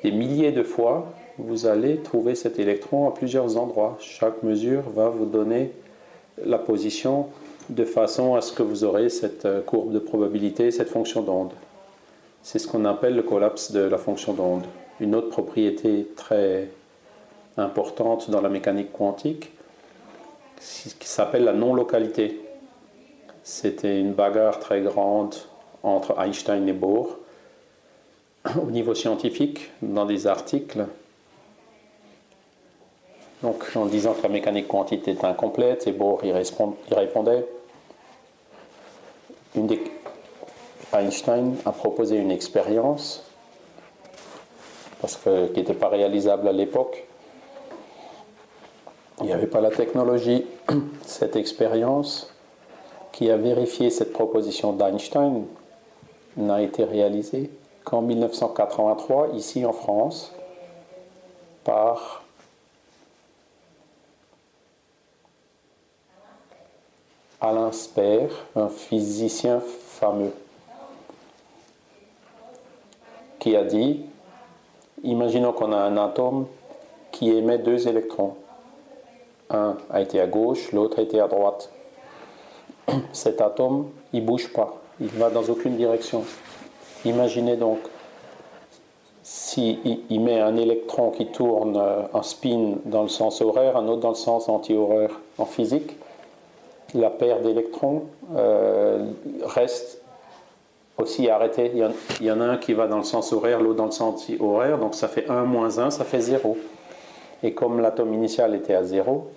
[0.04, 3.98] des milliers de fois, vous allez trouver cet électron à plusieurs endroits.
[4.00, 5.72] Chaque mesure va vous donner
[6.46, 7.28] la position
[7.70, 11.54] de façon à ce que vous aurez cette euh, courbe de probabilité, cette fonction d'onde.
[12.42, 14.66] C'est ce qu'on appelle le collapse de la fonction d'onde.
[15.00, 16.68] Une autre propriété très
[17.58, 19.52] importante dans la mécanique quantique,
[20.60, 22.42] qui s'appelle la non-localité.
[23.44, 25.36] C'était une bagarre très grande
[25.84, 27.18] entre Einstein et Bohr
[28.62, 30.86] au niveau scientifique dans des articles.
[33.42, 37.46] Donc en disant que la mécanique quantique était incomplète, et Bohr y, répondait.
[40.94, 43.26] Einstein a proposé une expérience,
[45.02, 47.06] parce que, qui n'était pas réalisable à l'époque.
[49.20, 50.46] Il n'y avait pas la technologie.
[51.06, 52.33] Cette expérience
[53.14, 55.46] qui a vérifié cette proposition d'Einstein
[56.36, 57.50] n'a été réalisée
[57.86, 60.34] qu'en 1983, ici en France,
[61.64, 62.24] par
[67.40, 70.34] Alain Speer, un physicien fameux
[73.40, 74.06] qui a dit,
[75.04, 76.48] imaginons qu'on a un atome
[77.12, 78.38] qui émet deux électrons.
[79.50, 81.70] Un a été à gauche, l'autre a été à droite.
[83.12, 86.24] Cet atome, il ne bouge pas, il ne va dans aucune direction.
[87.06, 87.80] Imaginez donc
[89.24, 94.02] s'il il met un électron qui tourne euh, spin dans le sens horaire, un autre
[94.02, 95.96] dans le sens anti-horaire en physique,
[96.94, 98.04] la paire d'électrons
[98.36, 99.06] euh,
[99.44, 100.02] reste
[100.98, 101.72] aussi arrêté.
[101.74, 104.30] Il y, en, a un qui va dans le sens horaire, l'autre dans le sens
[104.40, 106.58] horaire, donc ça fait 1 moins 1, ça fait 0.
[107.42, 109.28] Et comme l'atome initial était à 0,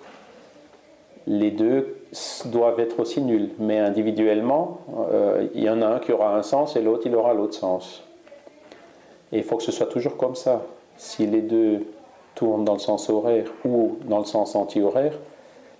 [1.25, 1.96] les deux
[2.45, 3.49] doivent être aussi nuls.
[3.59, 4.79] Mais individuellement,
[5.11, 7.55] euh, il y en a un qui aura un sens et l'autre, il aura l'autre
[7.55, 8.03] sens.
[9.31, 10.61] Et il faut que ce soit toujours comme ça.
[10.97, 11.85] Si les deux
[12.35, 15.13] tournent dans le sens horaire ou dans le sens anti-horaire,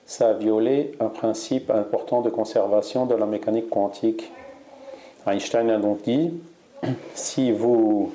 [0.06, 4.32] ça a violé un principe important de conservation de la mécanique quantique.
[5.26, 6.34] Einstein a donc dit,
[7.14, 8.12] si vous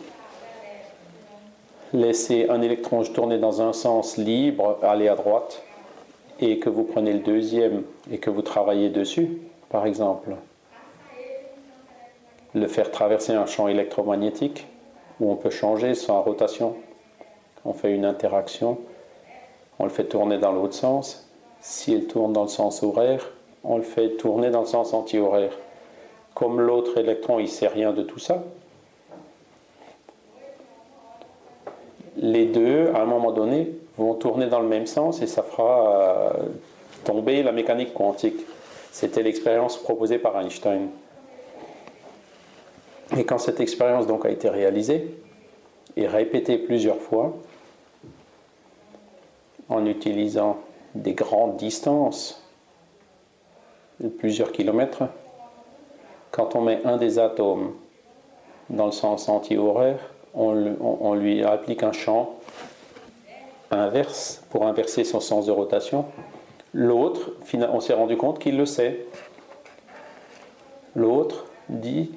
[1.93, 5.63] laissez un électron tourner dans un sens libre, aller à droite,
[6.43, 9.39] et que vous prenez le deuxième et que vous travaillez dessus,
[9.71, 10.35] par exemple,
[12.55, 14.67] le faire traverser un champ électromagnétique
[15.21, 16.75] où on peut changer sa rotation.
[17.65, 18.79] On fait une interaction,
[19.79, 21.29] on le fait tourner dans l'autre sens.
[21.61, 23.31] S'il tourne dans le sens horaire,
[23.63, 25.57] on le fait tourner dans le sens anti-horaire.
[26.35, 28.43] Comme l'autre électron, il ne sait rien de tout ça,
[32.17, 36.35] les deux, à un moment donné, vont tourner dans le même sens et ça fera
[36.37, 36.49] euh,
[37.05, 38.41] tomber la mécanique quantique.
[38.91, 40.89] C'était l'expérience proposée par Einstein.
[43.17, 45.15] Et quand cette expérience donc a été réalisée
[45.97, 47.35] et répétée plusieurs fois,
[49.69, 50.59] en utilisant
[50.95, 52.43] des grandes distances,
[54.19, 55.05] plusieurs kilomètres,
[56.31, 57.73] quand on met un des atomes
[58.71, 59.99] dans le sens anti-horaire,
[60.35, 62.35] on, lui applique un champ
[63.73, 66.07] inverse pour inverser son sens de rotation.
[66.75, 67.33] L'autre,
[67.73, 69.07] on s'est rendu compte qu'il le sait.
[70.95, 72.13] L'autre dit,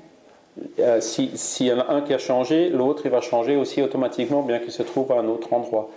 [0.79, 4.41] euh, s'il y en a un qui a changé, l'autre il va changer aussi automatiquement,
[4.41, 5.89] bien qu'il se trouve à un autre endroit.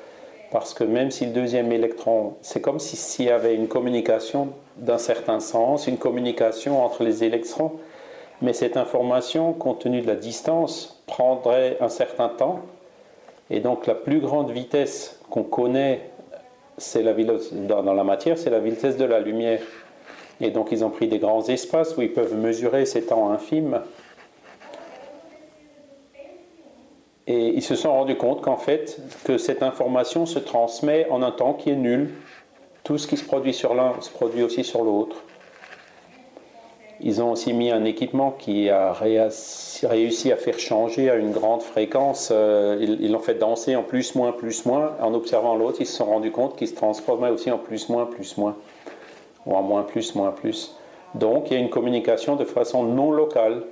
[0.50, 4.98] Parce que même si le deuxième électron, c'est comme s'il y avait une communication d'un
[4.98, 7.72] certain sens, une communication entre les électrons,
[8.40, 12.60] mais cette information, compte tenu de la distance, prendrait un certain temps.
[13.50, 16.10] Et donc la plus grande vitesse qu'on connaît
[16.76, 19.60] c'est la dans la matière, c'est la vitesse de la lumière.
[20.40, 23.80] Et donc ils ont pris des grands espaces où ils peuvent mesurer ces temps infimes.
[27.26, 31.32] Et ils se sont rendus compte qu'en fait, que cette information se transmet en un
[31.32, 32.10] temps qui est nul.
[32.84, 35.16] Tout ce qui se produit sur l'un se produit aussi sur l'autre.
[37.00, 41.62] Ils ont aussi mis un équipement qui a réussi à faire changer à une grande
[41.62, 42.30] fréquence.
[42.32, 44.96] Euh, ils l'ont fait danser en plus, moins, plus, moins.
[45.00, 48.06] En observant l'autre, ils se sont rendus compte qu'il se transformait aussi en plus, moins,
[48.06, 48.56] plus, moins.
[49.46, 50.76] Ou en moins, plus, moins, plus.
[51.14, 53.62] Donc il y a une communication de façon non locale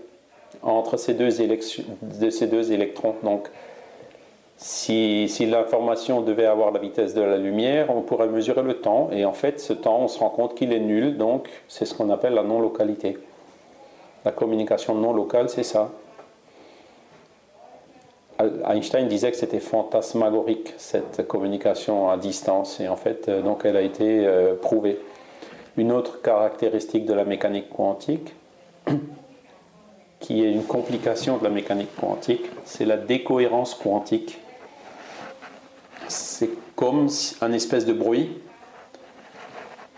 [0.63, 3.17] entre ces deux, ces deux électrons.
[3.25, 3.49] Donc
[4.59, 9.25] si, l'information devait avoir la vitesse de la lumière, on pourrait mesurer le temps, et
[9.25, 12.09] en fait, ce temps, on se rend compte qu'il est nul, donc c'est ce qu'on
[12.09, 13.19] appelle la non-localité.
[14.25, 15.91] La communication non locale, c'est ça.
[18.69, 23.77] Einstein disait que c'était fantasmagorique, cette communication à distance, et en fait, euh, donc elle
[23.77, 24.99] a été euh, prouvée.
[25.79, 28.35] Une autre caractéristique de la mécanique quantique,
[30.21, 34.39] qui est une complication de la mécanique quantique, c'est la décohérence quantique
[36.09, 37.09] c'est comme
[37.41, 38.31] un espèce de bruit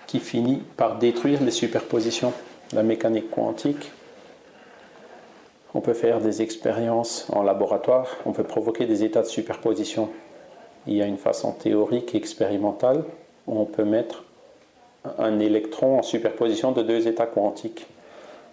[0.06, 2.32] qui finit par détruire les superpositions.
[2.72, 3.90] La mécanique quantique,
[5.74, 10.11] on peut faire des expériences en laboratoire, on peut provoquer des états de superposition.
[10.86, 13.04] Il y a une façon théorique et expérimentale
[13.46, 14.24] où on peut mettre
[15.18, 17.86] un électron en superposition de deux états quantiques.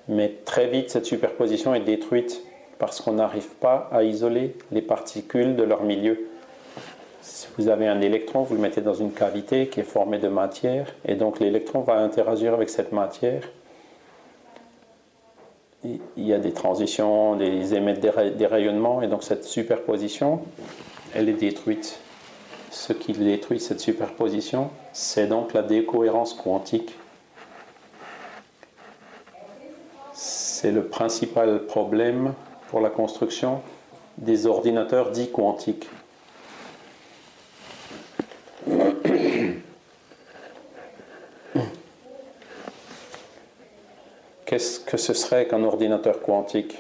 [0.08, 2.42] Mais très vite, cette superposition est détruite
[2.78, 6.28] parce qu'on n'arrive pas à isoler les particules de leur milieu.
[7.26, 10.28] Si vous avez un électron, vous le mettez dans une cavité qui est formée de
[10.28, 13.42] matière, et donc l'électron va interagir avec cette matière.
[15.84, 20.42] Il y a des transitions, des émettent des rayonnements, et donc cette superposition,
[21.16, 22.00] elle est détruite.
[22.70, 26.96] Ce qui détruit cette superposition, c'est donc la décohérence quantique.
[30.14, 32.34] C'est le principal problème
[32.70, 33.62] pour la construction
[34.20, 35.90] des ordinateurs dits quantiques.
[44.56, 46.78] Qu'est-ce que ce serait qu'un ordinateur quantique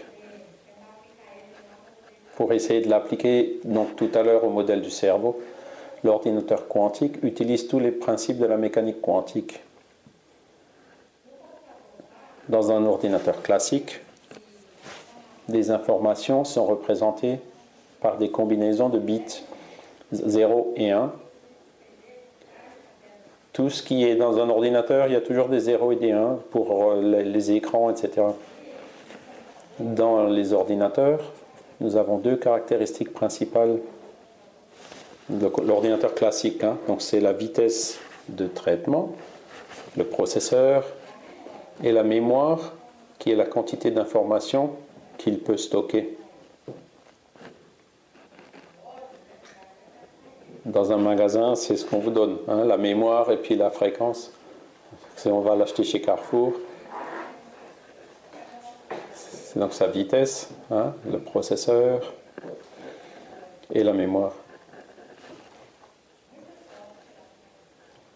[2.37, 5.41] Pour essayer de l'appliquer donc tout à l'heure au modèle du cerveau,
[6.01, 9.59] l'ordinateur quantique utilise tous les principes de la mécanique quantique.
[12.47, 13.99] Dans un ordinateur classique,
[15.49, 17.39] les informations sont représentées
[17.99, 19.43] par des combinaisons de bits
[20.13, 21.11] 0 et 1
[23.55, 26.11] tout ce qui est dans un ordinateur, il y a toujours des 0 et des
[26.11, 28.27] 1 pour euh, les écrans, etc.
[29.79, 31.31] Dans les ordinateurs,
[31.79, 33.79] nous avons deux caractéristiques principales.
[35.29, 37.97] L'ordinateur classique, hein, c'est la vitesse
[38.27, 39.13] de traitement,
[39.95, 40.85] le processeur
[41.81, 42.73] et la mémoire,
[43.19, 44.71] qui est la quantité d'informations
[45.17, 46.17] qu'il peut stocker.
[50.65, 54.31] Dans un magasin, c'est ce qu'on vous donne, hein, la mémoire et puis la fréquence.
[55.25, 56.53] on va l'acheter chez Carrefour.
[59.13, 62.13] C'est donc sa vitesse, hein, le processeur
[63.71, 64.33] et la mémoire.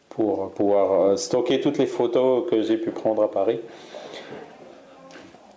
[0.10, 3.60] Pour pouvoir euh, stocker toutes les photos que j'ai pu prendre à Paris.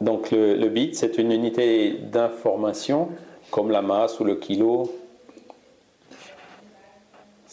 [0.00, 3.08] Donc le bit, c'est une unité d'information,
[3.50, 4.90] comme la masse ou le kilo,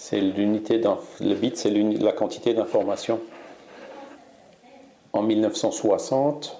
[0.01, 0.81] c'est l'unité
[1.19, 3.19] le bit, c'est la quantité d'information.
[5.11, 6.57] En 1960,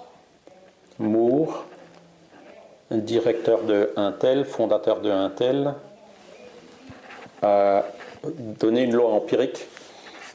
[0.98, 1.64] Moore,
[2.90, 5.74] directeur de Intel, fondateur de Intel,
[7.40, 7.86] a
[8.60, 9.66] donné une loi empirique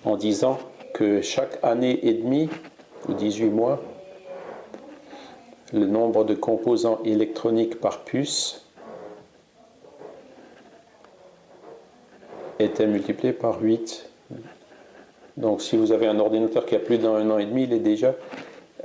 [0.04, 0.58] en disant
[0.96, 2.50] que chaque année et demie
[3.08, 3.84] ou 18 mois,
[5.72, 8.65] le nombre de composants électroniques par puce
[12.60, 14.10] était multiplié par 8.
[15.38, 17.80] Donc si vous avez un ordinateur qui a plus d'un an et demi, il est
[17.80, 18.14] déjà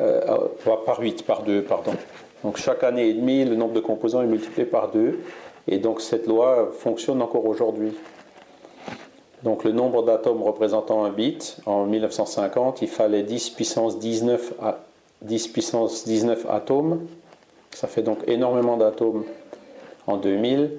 [0.00, 0.38] euh,
[0.86, 1.92] par 8, par 2, pardon.
[2.42, 5.20] Donc chaque année et demie, le nombre de composants est multiplié par 2.
[5.68, 7.92] Et donc cette loi fonctionne encore aujourd'hui.
[9.42, 14.80] Donc le nombre d'atomes représentant un bit, en 1950, il fallait 10 puissance 19, à
[15.22, 17.06] 10 puissance 19 atomes.
[17.70, 19.24] Ça fait donc énormément d'atomes.
[20.06, 20.72] En 2000,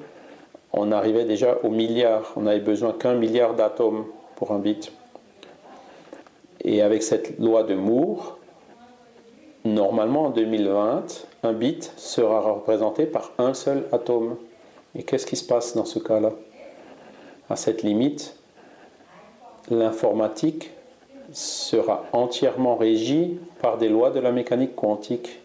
[0.74, 2.34] on arrivait déjà au milliard.
[2.36, 4.06] On n'avait besoin qu'un milliard d'atomes
[4.36, 4.92] pour un bit.
[6.64, 8.38] Et avec cette loi de Moore,
[9.66, 14.38] normalement en 2020, un bit sera représenté par un seul atome.
[14.96, 16.32] Et qu'est-ce qui se passe dans ce cas-là?
[17.50, 18.36] À cette limite,
[19.70, 20.72] l'informatique
[21.34, 25.40] sera entièrement régie par des lois de la mécanique quantique.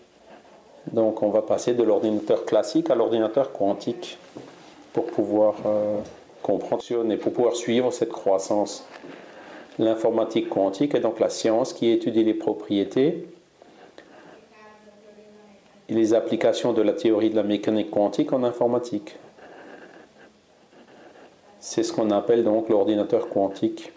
[0.92, 4.18] Donc on va passer de l'ordinateur classique à l'ordinateur quantique
[4.96, 5.98] pour pouvoir euh,
[6.42, 6.82] comprendre
[7.12, 8.86] et pour pouvoir suivre cette croissance.
[9.78, 13.28] L'informatique quantique est donc la science qui étudie les propriétés
[15.90, 19.16] et les applications de la théorie de la mécanique quantique en informatique.
[21.60, 23.92] C'est ce qu'on appelle donc l'ordinateur quantique.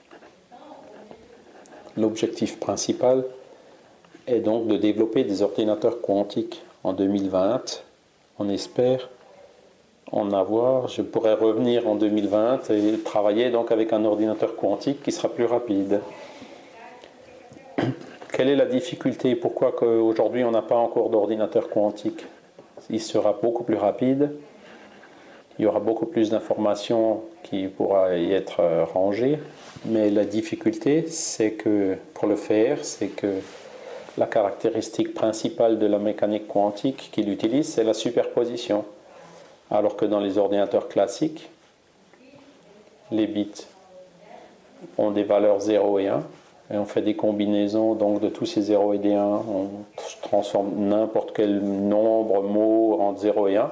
[1.95, 3.23] L'objectif principal
[4.27, 6.61] est donc de développer des ordinateurs quantiques.
[6.83, 7.83] En 2020,
[8.39, 9.07] on espère
[10.11, 10.87] en avoir.
[10.87, 15.45] Je pourrais revenir en 2020 et travailler donc avec un ordinateur quantique qui sera plus
[15.45, 16.01] rapide.
[18.31, 22.25] Quelle est la difficulté Pourquoi aujourd'hui on n'a pas encore d'ordinateur quantique?
[22.89, 24.31] Il sera beaucoup plus rapide.
[25.57, 28.61] Il y aura beaucoup plus d'informations qui pourra y être
[28.93, 29.39] rangées.
[29.85, 33.41] Mais la difficulté, c'est que pour le faire, c'est que
[34.17, 38.85] la caractéristique principale de la mécanique quantique qu'il utilise, c'est la superposition.
[39.71, 41.49] Alors que dans les ordinateurs classiques,
[43.11, 43.67] les bits
[44.97, 46.23] ont des valeurs 0 et 1,
[46.71, 49.69] et on fait des combinaisons donc de tous ces 0 et des 1, on
[50.21, 53.71] transforme n'importe quel nombre, mot en 0 et 1.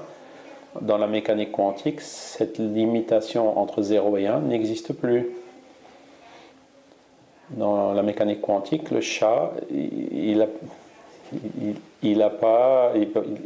[0.82, 5.32] Dans la mécanique quantique, cette limitation entre 0 et 1 n'existe plus
[7.52, 10.48] dans la mécanique quantique, le chat, il
[12.03, 12.93] il n'est pas,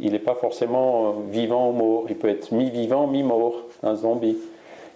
[0.00, 2.04] il, pas forcément vivant ou mort.
[2.08, 4.38] Il peut être mi-vivant, mi-mort, un zombie.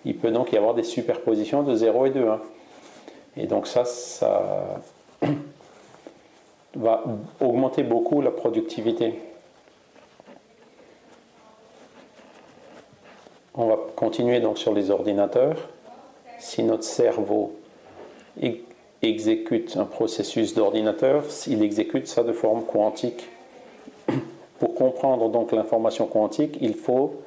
[0.04, 2.40] Il peut donc y avoir des superpositions de 0 et de 1.
[3.38, 4.80] Et donc ça, ça
[6.76, 7.04] va
[7.40, 9.14] augmenter beaucoup la productivité.
[13.54, 15.56] On va continuer donc sur les ordinateurs.
[16.38, 17.56] Si notre cerveau
[19.02, 23.28] exécute un processus d'ordinateur, il exécute ça de forme quantique.
[24.58, 27.20] Pour comprendre donc l'information quantique, il faut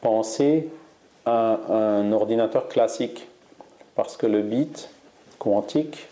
[0.00, 0.68] penser
[1.24, 3.28] à un ordinateur classique,
[3.94, 4.90] parce que le bit
[5.38, 6.08] quantique,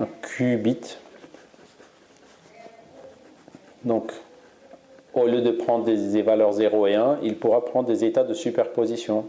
[0.00, 0.96] un qubit,
[3.84, 4.12] donc
[5.14, 8.34] au lieu de prendre des valeurs 0 et 1, il pourra prendre des états de
[8.34, 9.26] superposition.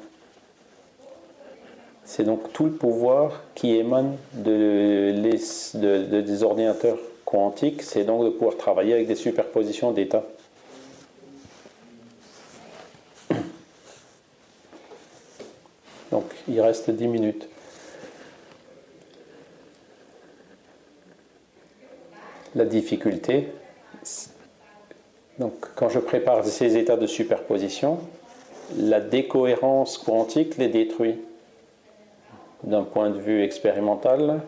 [2.10, 8.57] C'est donc tout le pouvoir qui émane de, des ordinateurs quantiques, c'est donc de pouvoir
[8.57, 10.26] travailler avec des superpositions d'états.
[16.10, 17.47] Donc il reste 10 minutes.
[22.55, 23.49] La difficulté,
[25.76, 27.99] quand je prépare ces états de superposition,
[28.76, 31.20] la décohérence quantique les détruit
[32.64, 34.41] d'un point de vue expérimental,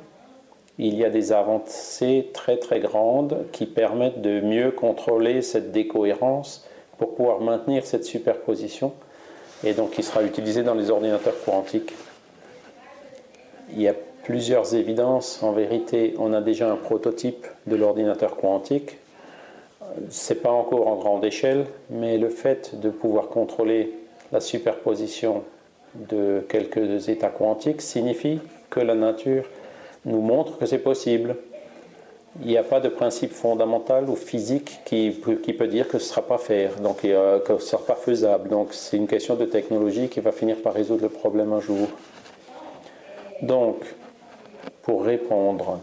[0.77, 6.67] il y a des avancées très très grandes qui permettent de mieux contrôler cette décohérence
[6.97, 8.93] pour pouvoir maintenir cette superposition
[9.63, 11.93] et donc qui sera utilisée dans les ordinateurs quantiques.
[13.73, 13.93] Il y a
[14.23, 15.41] plusieurs évidences.
[15.43, 18.97] En vérité, on a déjà un prototype de l'ordinateur quantique.
[20.09, 23.93] Ce n'est pas encore en grande échelle, mais le fait de pouvoir contrôler
[24.31, 25.43] la superposition
[25.95, 28.39] de quelques états quantiques signifie
[28.69, 29.45] que la nature
[30.05, 31.35] nous montre que c'est possible.
[32.41, 36.09] Il n'y a pas de principe fondamental ou physique qui, peut dire que ce ne
[36.09, 37.07] sera pas faire, donc que
[37.47, 38.49] ce ne sera pas faisable.
[38.49, 41.89] Donc c'est une question de technologie qui va finir par résoudre le problème un jour.
[43.41, 43.83] Donc,
[44.83, 45.79] pour répondre,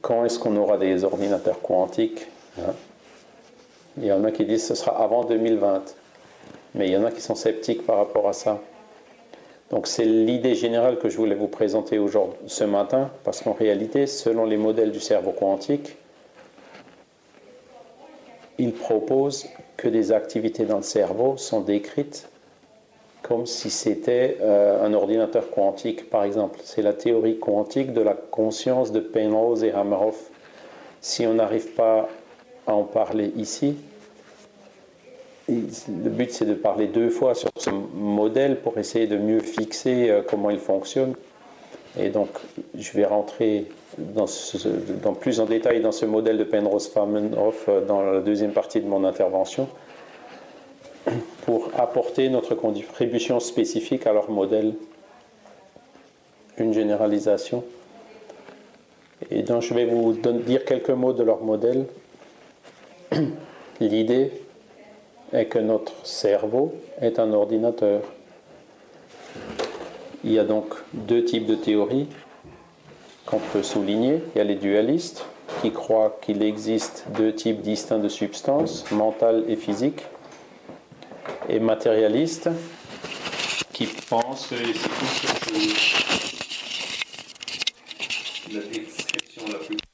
[0.00, 2.26] quand est-ce qu'on aura des ordinateurs quantiques
[2.58, 2.72] hein?
[4.00, 5.94] Il y en a qui disent que ce sera avant 2020.
[6.74, 8.60] Mais il y en a qui sont sceptiques par rapport à ça.
[9.70, 14.06] Donc c'est l'idée générale que je voulais vous présenter aujourd'hui, ce matin, parce qu'en réalité,
[14.06, 15.96] selon les modèles du cerveau quantique,
[18.58, 19.46] ils proposent
[19.76, 22.28] que des activités dans le cerveau sont décrites
[23.22, 26.60] comme si c'était euh, un ordinateur quantique, par exemple.
[26.62, 30.30] C'est la théorie quantique de la conscience de Penrose et Hameroff.
[31.00, 32.08] Si on n'arrive pas
[32.66, 33.76] à en parler ici,
[35.48, 40.10] le but c'est de parler deux fois sur ce modèle pour essayer de mieux fixer
[40.10, 41.14] euh, comment il fonctionne.
[41.98, 42.28] Et donc,
[42.76, 44.26] je vais rentrer dans,
[45.14, 49.04] plus en détail dans ce modèle de Penrose-Famenhoff euh, dans la deuxième partie de mon
[49.04, 49.68] intervention
[51.46, 54.74] pour apporter notre contribution spécifique à leur modèle,
[56.58, 57.64] une généralisation.
[59.30, 61.86] Et donc je vais vous dire quelques mots de leur modèle.
[63.80, 64.30] L'idée
[65.32, 68.02] est que notre cerveau est un ordinateur.
[70.24, 72.08] Il y a donc deux types de théories
[73.26, 74.22] qu'on peut souligner.
[74.34, 75.24] Il y a les dualistes
[75.62, 80.02] qui croient qu'il existe deux types distincts de substances, mentales et physiques
[81.48, 82.48] et matérialiste
[83.72, 84.80] qui pense que c'est tout
[88.52, 89.87] La description la plus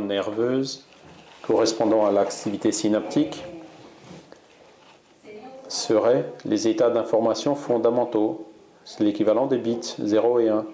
[0.00, 0.84] nerveuse
[1.42, 3.44] correspondant à l'activité synaptique
[5.68, 8.46] seraient les états d'information fondamentaux.
[8.84, 10.64] C'est l'équivalent des bits 0 et 1.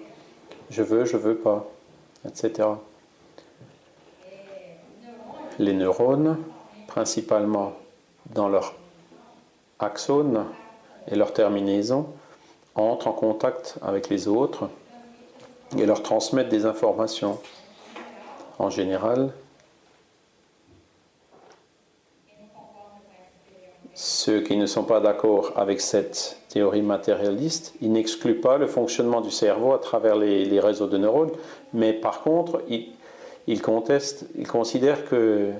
[0.69, 1.65] Je veux, je veux pas,
[2.27, 2.69] etc.
[5.59, 6.37] Les neurones,
[6.87, 7.73] principalement
[8.33, 8.75] dans leur
[9.79, 10.45] axone
[11.07, 12.07] et leur terminaison,
[12.75, 14.69] entrent en contact avec les autres
[15.77, 17.39] et leur transmettent des informations
[18.59, 19.31] en général,
[23.93, 29.21] ceux qui ne sont pas d'accord avec cette théorie matérialiste, ils n'excluent pas le fonctionnement
[29.21, 31.31] du cerveau à travers les, réseaux de neurones,
[31.73, 35.51] mais par contre, ils, contestent, ils considèrent que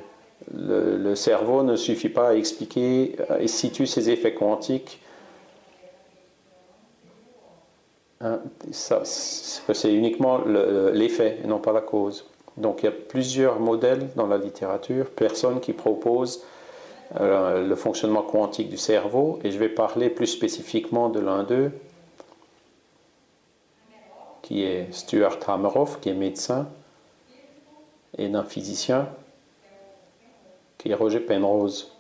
[0.54, 5.02] le, cerveau ne suffit pas à expliquer et situe ses effets quantiques.
[8.20, 8.40] Hein,
[8.72, 12.26] c'est uniquement l'effet et non pas la cause.
[12.58, 16.44] Donc il y a plusieurs modèles dans la littérature, personnes qui proposent
[17.20, 21.72] euh, le fonctionnement quantique du cerveau, et je vais parler plus spécifiquement de l'un d'eux,
[24.42, 26.68] qui est Stuart Hameroff, qui est médecin,
[28.18, 29.10] et d'un physicien,
[30.78, 31.92] qui est Roger Penrose.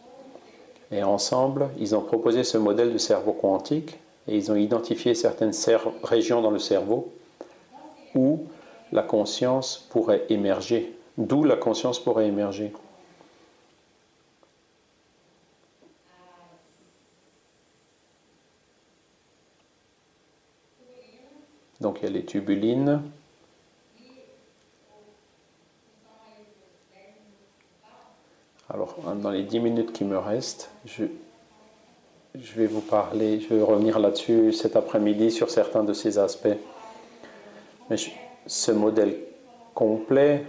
[0.91, 3.97] Et ensemble, ils ont proposé ce modèle de cerveau quantique,
[4.27, 5.53] et ils ont identifié certaines
[6.03, 7.11] régions dans le cerveau
[8.15, 8.45] où
[8.95, 10.97] la conscience pourrait émerger.
[11.17, 12.71] D'où la conscience pourrait émerger.
[21.81, 23.01] Donc il y a les tubulines.
[28.73, 31.03] Alors, dans les dix minutes qui me restent, je,
[32.55, 36.57] vais vous parler, je vais revenir là-dessus cet après-midi sur certains de ces aspects.
[38.45, 39.17] Ce modèle
[39.73, 40.45] complet,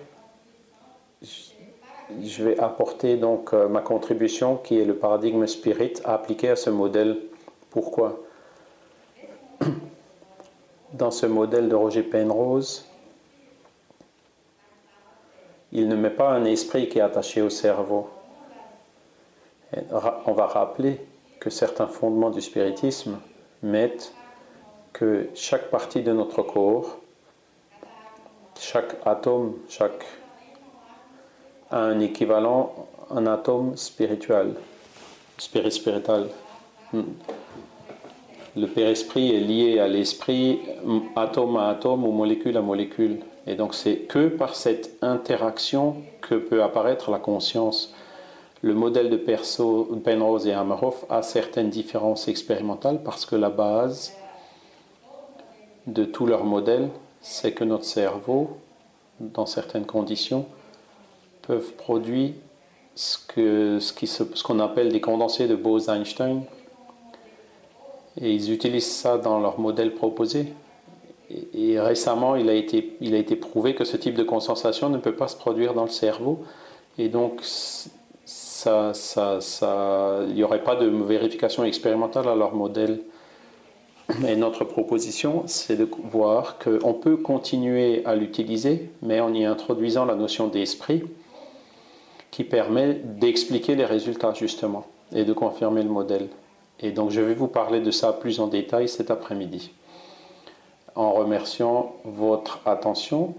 [1.23, 6.71] je vais apporter donc euh, ma contribution qui est le paradigme spirit appliqué à ce
[6.71, 7.19] modèle.
[7.71, 8.21] Pourquoi?
[10.93, 12.87] Dans ce modèle de Roger Penrose,
[15.73, 18.09] il ne met pas un esprit qui est attaché au cerveau.
[20.27, 21.01] On va rappeler
[21.41, 23.19] que certains fondements du spiritisme
[23.63, 24.15] mettent
[24.93, 26.99] que chaque partie de notre corps
[28.59, 30.05] chaque atome, chaque
[31.71, 34.55] a un équivalent, un atome spirituel,
[35.39, 36.29] spirit spiritual.
[36.93, 37.03] Hmm.
[38.57, 40.61] Le père-esprit est lié à l'esprit,
[41.15, 43.19] atome à atome ou molécule à molécule.
[43.47, 47.95] Et donc c'est que par cette interaction que peut apparaître la conscience.
[48.63, 54.15] Le modèle de Penrose et Amarov a certaines différences expérimentales parce que la base
[55.87, 56.89] de tous leurs modèles
[57.29, 58.57] c'est que notre cerveau,
[59.19, 60.47] dans certaines conditions,
[61.43, 62.33] peuvent produire
[62.95, 66.43] ce qu'on ce qu'on appelle des condensés de Bose-Einstein.
[68.21, 70.53] Et ils utilisent ça dans leur modèle proposé.
[71.53, 74.99] Et, récemment, il a, été, il a été prouvé que ce type de condensation ne
[74.99, 76.45] peut pas se produire dans le cerveau.
[76.97, 83.03] Et donc, ça, ça, ça, il n'y aurait pas de vérification expérimentale à leur modèle.
[84.37, 90.15] Notre proposition, c'est de voir qu'on peut continuer à l'utiliser, mais en y introduisant la
[90.15, 91.03] notion d'esprit
[92.31, 96.29] qui permet d'expliquer les résultats justement et de confirmer le modèle.
[96.81, 99.73] Et donc je vais vous parler de ça plus en détail cet après-midi.
[100.95, 103.35] En remerciant votre attention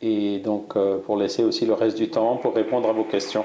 [0.00, 3.44] et, donc euh, pour laisser aussi le reste du temps pour répondre à vos questions.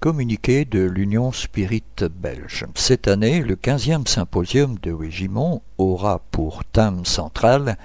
[0.00, 2.64] Communiqué de l'Union Spirit belge.
[2.74, 7.76] Cette année, le 15e symposium de Wigimont aura pour thème central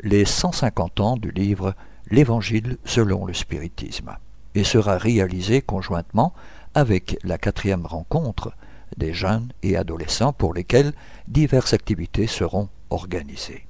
[0.00, 1.74] les 150 ans du livre
[2.10, 4.16] L'Évangile selon le spiritisme
[4.54, 6.32] et sera réalisé conjointement
[6.74, 8.52] avec la quatrième rencontre
[8.96, 10.92] des jeunes et adolescents pour lesquels
[11.26, 13.66] diverses activités seront organisées.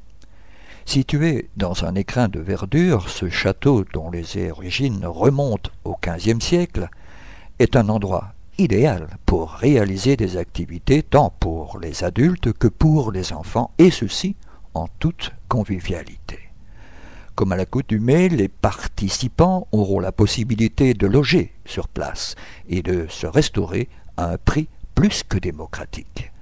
[0.84, 6.90] Situé dans un écrin de verdure, ce château dont les origines remontent au XVe siècle
[7.59, 13.32] est un endroit idéal pour réaliser des activités tant pour les adultes que pour les
[13.32, 14.36] enfants, et ceci
[14.74, 16.38] en toute convivialité.
[17.34, 22.36] Comme à l'accoutumée, les participants auront la possibilité de loger sur place
[22.68, 26.32] et de se restaurer à un prix plus que démocratique.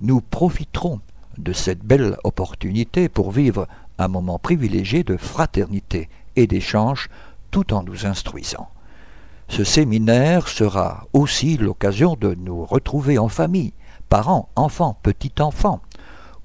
[0.00, 1.00] Nous profiterons
[1.38, 3.66] de cette belle opportunité pour vivre
[3.98, 7.08] un moment privilégié de fraternité et d'échange
[7.50, 8.68] tout en nous instruisant.
[9.48, 13.72] Ce séminaire sera aussi l'occasion de nous retrouver en famille,
[14.08, 15.80] parents, enfants, petits-enfants,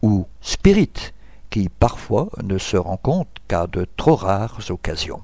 [0.02, 1.14] ou spirites,
[1.50, 5.22] qui parfois ne se rencontrent qu'à de trop rares occasions.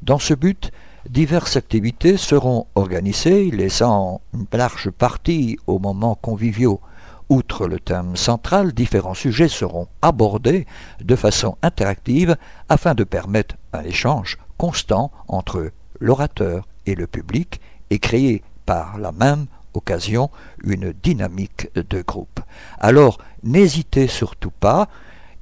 [0.00, 0.72] Dans ce but,
[1.08, 6.80] diverses activités seront organisées, laissant une large partie aux moments conviviaux.
[7.28, 10.66] Outre le thème central, différents sujets seront abordés
[11.02, 12.36] de façon interactive
[12.68, 19.12] afin de permettre un échange constant entre l'orateur et le public et créer par la
[19.12, 20.30] même occasion
[20.64, 22.40] une dynamique de groupe.
[22.78, 24.88] Alors n'hésitez surtout pas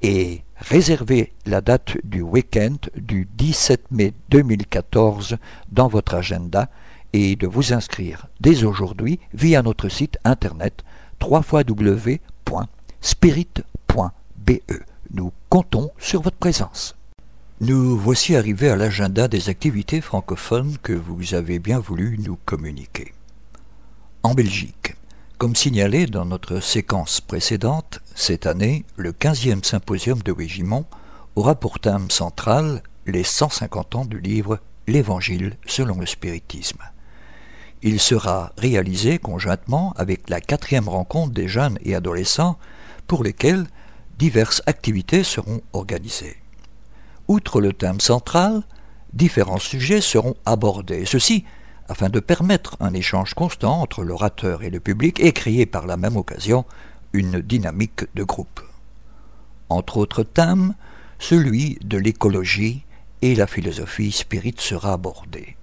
[0.03, 5.36] et réservez la date du week-end du 17 mai 2014
[5.70, 6.68] dans votre agenda
[7.12, 10.84] et de vous inscrire dès aujourd'hui via notre site internet
[11.22, 12.11] www.spirit.be.
[15.12, 16.94] Nous comptons sur votre présence.
[17.62, 23.12] Nous voici arrivés à l'agenda des activités francophones que vous avez bien voulu nous communiquer.
[24.22, 24.94] En Belgique,
[25.36, 30.86] comme signalé dans notre séquence précédente, cette année, le 15e symposium de Wégimont
[31.36, 36.80] aura pour thème central les 150 ans du livre L'Évangile selon le spiritisme.
[37.82, 42.58] Il sera réalisé conjointement avec la quatrième rencontre des jeunes et adolescents
[43.06, 43.66] pour lesquels
[44.18, 46.39] diverses activités seront organisées.
[47.31, 48.64] Outre le thème central,
[49.12, 51.45] différents sujets seront abordés, ceci
[51.87, 55.97] afin de permettre un échange constant entre l'orateur et le public et créer par la
[55.97, 56.64] même occasion
[57.12, 58.61] une dynamique de groupe.
[59.68, 60.74] Entre autres thèmes,
[61.20, 62.83] celui de l'écologie
[63.22, 65.57] et la philosophie spirit sera abordé.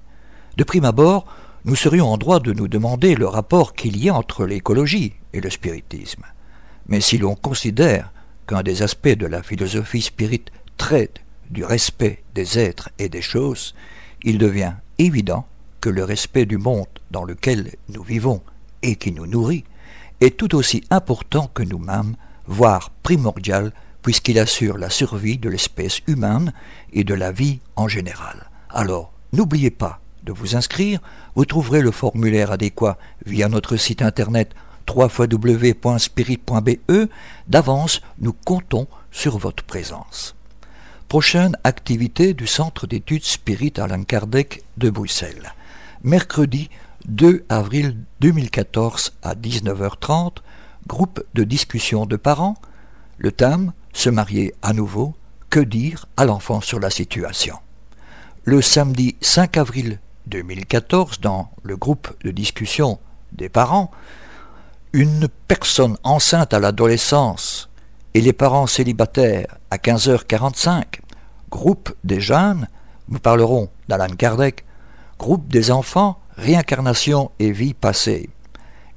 [0.56, 1.26] De prime abord,
[1.66, 5.42] nous serions en droit de nous demander le rapport qu'il y a entre l'écologie et
[5.42, 6.24] le spiritisme.
[6.88, 8.14] Mais si l'on considère
[8.48, 10.46] qu'un des aspects de la philosophie spirit
[10.78, 13.74] traite du respect des êtres et des choses,
[14.24, 15.46] il devient évident
[15.82, 18.42] que le respect du monde dans lequel nous vivons
[18.82, 19.64] et qui nous nourrit
[20.22, 22.16] est tout aussi important que nous-mêmes,
[22.48, 23.72] voire primordial,
[24.02, 26.54] puisqu'il assure la survie de l'espèce humaine
[26.94, 28.50] et de la vie en général.
[28.70, 31.00] Alors, n'oubliez pas de vous inscrire,
[31.36, 34.54] vous trouverez le formulaire adéquat via notre site internet
[34.90, 36.70] www.spirit.be.
[37.48, 40.37] D'avance, nous comptons sur votre présence.
[41.08, 45.54] Prochaine activité du Centre d'études Spirit Alain Kardec de Bruxelles.
[46.04, 46.70] Mercredi
[47.06, 50.40] 2 avril 2014 à 19h30,
[50.86, 52.56] groupe de discussion de parents.
[53.20, 55.16] Le thème Se marier à nouveau,
[55.50, 57.58] que dire à l'enfant sur la situation.
[58.44, 63.00] Le samedi 5 avril 2014, dans le groupe de discussion
[63.32, 63.92] des parents,
[64.92, 67.70] une personne enceinte à l'adolescence
[68.14, 70.84] et les parents célibataires à 15h45,
[71.50, 72.68] groupe des jeunes,
[73.10, 74.66] nous parlerons d'Alan Kardec,
[75.20, 78.30] groupe des enfants, réincarnation et vie passée.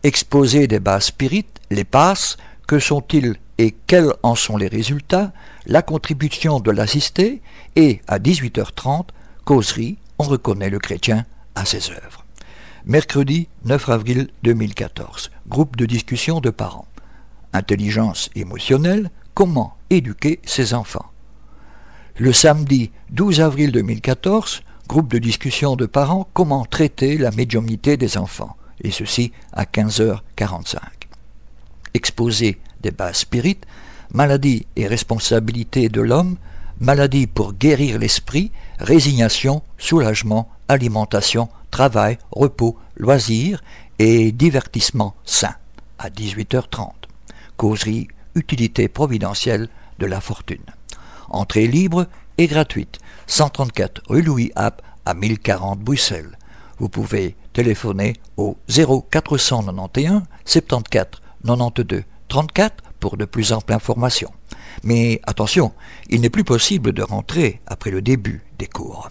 [0.02, 2.36] Exposé des bas spirites, les passes,
[2.66, 5.32] que sont-ils et quels en sont les résultats,
[5.66, 7.42] la contribution de l'assisté
[7.76, 9.08] et, à 18h30,
[9.44, 12.24] causerie, on reconnaît le chrétien à ses œuvres.
[12.86, 16.86] Mercredi 9 avril 2014, groupe de discussion de parents
[17.53, 21.07] intelligence émotionnelle, comment éduquer ses enfants.
[22.16, 28.18] Le samedi 12 avril 2014, groupe de discussion de parents, comment traiter la médiumnité des
[28.18, 30.78] enfants, et ceci à 15h45.
[31.94, 33.66] Exposé des bases spirites,
[34.12, 36.36] maladie et responsabilité de l'homme,
[36.80, 43.62] maladie pour guérir l'esprit, résignation, soulagement, alimentation, travail, repos, loisirs
[43.98, 45.55] et divertissement sain
[45.98, 46.99] à 18h30
[47.61, 50.64] causerie Utilité providentielle de la fortune.
[51.28, 52.06] Entrée libre
[52.38, 52.98] et gratuite.
[53.26, 56.38] 134 rue Louis App à 1040 Bruxelles.
[56.78, 64.32] Vous pouvez téléphoner au 0491 74 92 34 pour de plus amples informations.
[64.82, 65.74] Mais attention,
[66.08, 69.11] il n'est plus possible de rentrer après le début des cours.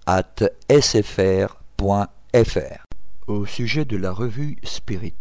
[0.11, 1.47] jppno.sfr.fr.
[3.27, 5.13] Au sujet de la revue Spirit,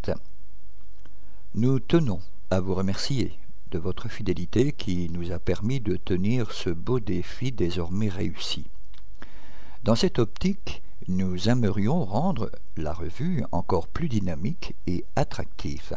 [1.54, 2.20] nous tenons
[2.50, 3.38] à vous remercier
[3.70, 8.66] de votre fidélité qui nous a permis de tenir ce beau défi désormais réussi.
[9.84, 15.96] Dans cette optique, nous aimerions rendre la revue encore plus dynamique et attractive,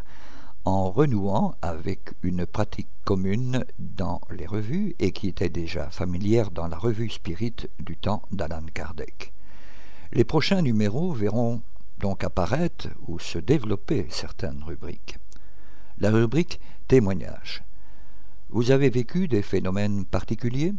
[0.65, 6.67] en renouant avec une pratique commune dans les revues et qui était déjà familière dans
[6.67, 9.33] la revue Spirit du temps d'Alan Kardec.
[10.13, 11.61] Les prochains numéros verront
[11.99, 15.17] donc apparaître ou se développer certaines rubriques.
[15.97, 17.63] La rubrique témoignages.
[18.49, 20.73] Vous avez vécu des phénomènes particuliers?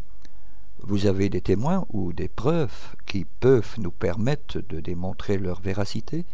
[0.81, 6.25] Vous avez des témoins ou des preuves qui peuvent nous permettre de démontrer leur véracité?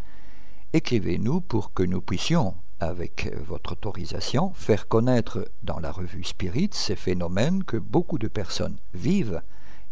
[0.72, 6.96] Écrivez-nous pour que nous puissions, avec votre autorisation, faire connaître dans la revue Spirit ces
[6.96, 9.42] phénomènes que beaucoup de personnes vivent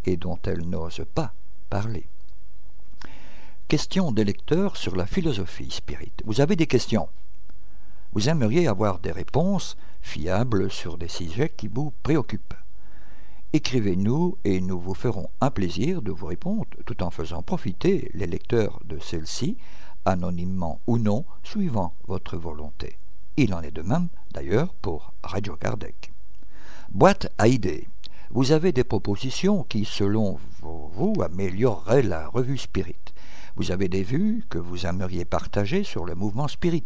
[0.05, 1.35] et dont elles n'osent pas
[1.71, 2.07] parler.
[3.69, 6.13] Question des lecteurs sur la philosophie spirit.
[6.25, 7.09] Vous avez des questions?
[8.15, 12.55] Vous aimeriez avoir des réponses fiables sur des sujets qui vous préoccupent.
[13.53, 18.27] Écrivez-nous et nous vous ferons un plaisir de vous répondre tout en faisant profiter les
[18.27, 19.59] lecteurs de celle-ci,
[20.09, 22.99] anonymement ou non, suivant votre volonté.
[23.37, 26.13] Il en est de même, d'ailleurs, pour Radio Kardec.
[26.91, 27.87] Boîte à idées.
[28.31, 32.97] Vous avez des propositions qui, selon vous, amélioreraient la revue Spirit.
[33.57, 36.85] Vous avez des vues que vous aimeriez partager sur le mouvement Spirit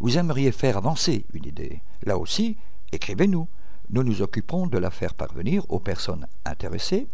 [0.00, 2.56] vous aimeriez faire avancer une idée, là aussi,
[2.92, 3.48] écrivez-nous.
[3.90, 7.08] Nous nous occuperons de la faire parvenir aux personnes intéressées,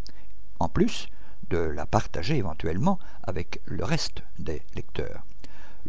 [0.59, 1.09] en plus
[1.49, 5.24] de la partager éventuellement avec le reste des lecteurs.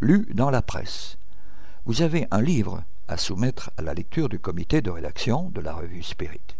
[0.05, 1.17] Lu dans la presse.
[1.87, 5.73] Vous avez un livre à soumettre à la lecture du comité de rédaction de la
[5.73, 6.55] revue Spirit.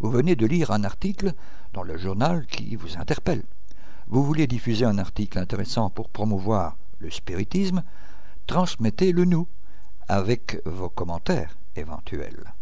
[0.00, 1.32] Vous venez de lire un article
[1.72, 3.44] dans le journal qui vous interpelle.
[4.08, 7.82] Vous voulez diffuser un article intéressant pour promouvoir le spiritisme,
[8.46, 9.48] transmettez-le nous
[10.06, 12.52] avec vos commentaires éventuels.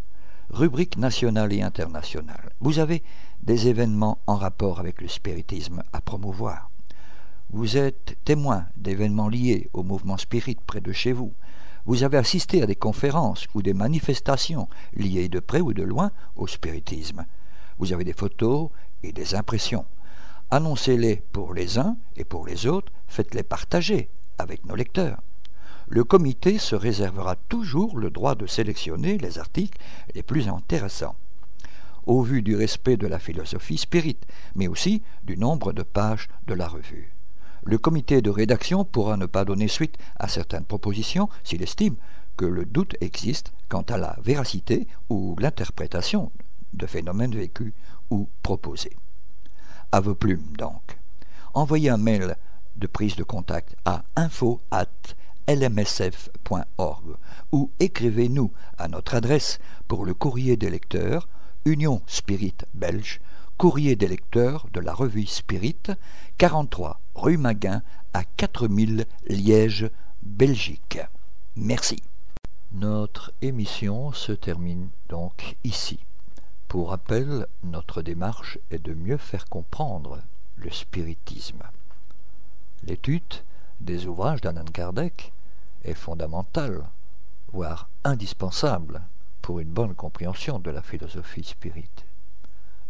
[0.50, 2.52] Rubrique nationale et internationale.
[2.60, 3.02] Vous avez
[3.42, 6.70] des événements en rapport avec le spiritisme à promouvoir.
[7.52, 11.32] Vous êtes témoin d'événements liés au mouvement spirit près de chez vous.
[11.84, 16.12] Vous avez assisté à des conférences ou des manifestations liées de près ou de loin
[16.36, 17.26] au spiritisme.
[17.78, 18.70] Vous avez des photos
[19.02, 19.84] et des impressions.
[20.50, 25.20] Annoncez-les pour les uns et pour les autres, faites-les partager avec nos lecteurs
[25.90, 29.78] le comité se réservera toujours le droit de sélectionner les articles
[30.14, 31.16] les plus intéressants,
[32.06, 34.18] au vu du respect de la philosophie spirit,
[34.54, 37.12] mais aussi du nombre de pages de la revue.
[37.64, 41.96] Le comité de rédaction pourra ne pas donner suite à certaines propositions s'il estime
[42.36, 46.32] que le doute existe quant à la véracité ou l'interprétation
[46.72, 47.72] de phénomènes vécus
[48.10, 48.96] ou proposés.
[49.92, 50.98] Vos plumes donc.
[51.52, 52.36] Envoyez un mail
[52.76, 54.60] de prise de contact à info
[55.48, 57.16] lmsf.org
[57.52, 59.58] ou écrivez-nous à notre adresse
[59.88, 61.28] pour le courrier des lecteurs,
[61.64, 63.20] Union Spirit Belge,
[63.60, 65.82] courrier des lecteurs de la revue Spirit,
[66.38, 67.82] 43 rue Maguin
[68.14, 69.90] à 4000 Liège,
[70.22, 70.98] Belgique.
[71.56, 72.02] Merci.
[72.72, 75.98] Notre émission se termine donc ici.
[76.68, 80.22] Pour rappel, notre démarche est de mieux faire comprendre
[80.56, 81.62] le spiritisme.
[82.84, 83.44] L'étude
[83.82, 85.34] des ouvrages d'Anan Kardec
[85.84, 86.82] est fondamentale,
[87.52, 89.02] voire indispensable
[89.42, 91.90] pour une bonne compréhension de la philosophie spirit.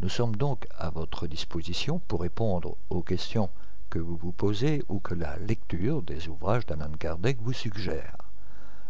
[0.01, 3.51] Nous sommes donc à votre disposition pour répondre aux questions
[3.91, 8.17] que vous vous posez ou que la lecture des ouvrages d'Anan Kardec vous suggère.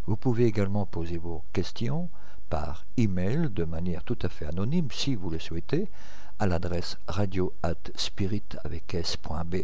[0.07, 2.09] Vous pouvez également poser vos questions
[2.49, 5.91] par email de manière tout à fait anonyme si vous le souhaitez
[6.39, 9.57] à l'adresse radio at spirit avec s.be.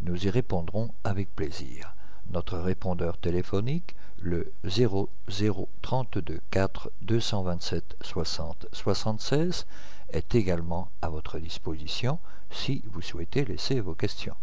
[0.00, 1.94] Nous y répondrons avec plaisir.
[2.30, 9.66] Notre répondeur téléphonique, le 0032 4 227 60 76,
[10.10, 12.18] est également à votre disposition
[12.50, 14.36] si vous souhaitez laisser vos questions.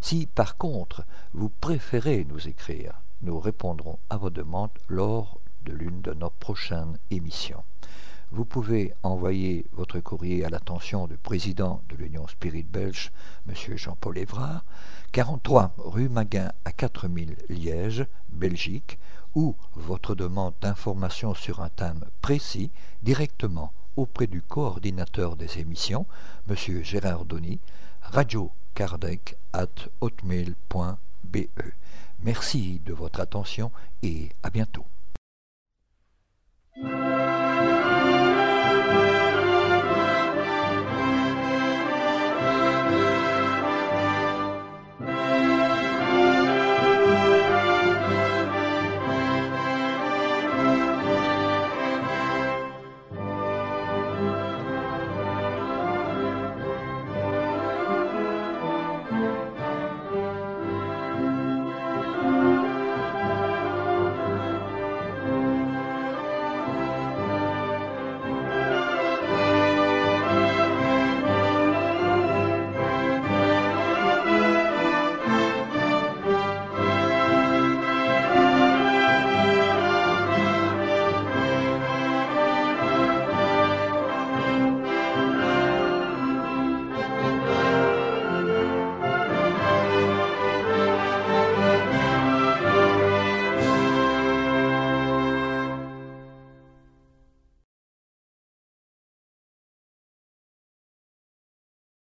[0.00, 6.00] Si par contre vous préférez nous écrire, nous répondrons à vos demandes lors de l'une
[6.00, 7.62] de nos prochaines émissions
[8.32, 13.12] vous pouvez envoyer votre courrier à l'attention du président de l'Union Spirit Belge,
[13.46, 13.76] M.
[13.76, 14.64] Jean-Paul Évrard,
[15.12, 18.98] 43 rue Maguin à 4000 Liège, Belgique,
[19.34, 22.70] ou votre demande d'information sur un thème précis
[23.02, 26.06] directement auprès du coordinateur des émissions,
[26.48, 26.82] M.
[26.82, 27.60] Gérard Donny,
[30.00, 31.38] hotmail.be.
[32.22, 33.70] Merci de votre attention
[34.02, 34.84] et à bientôt.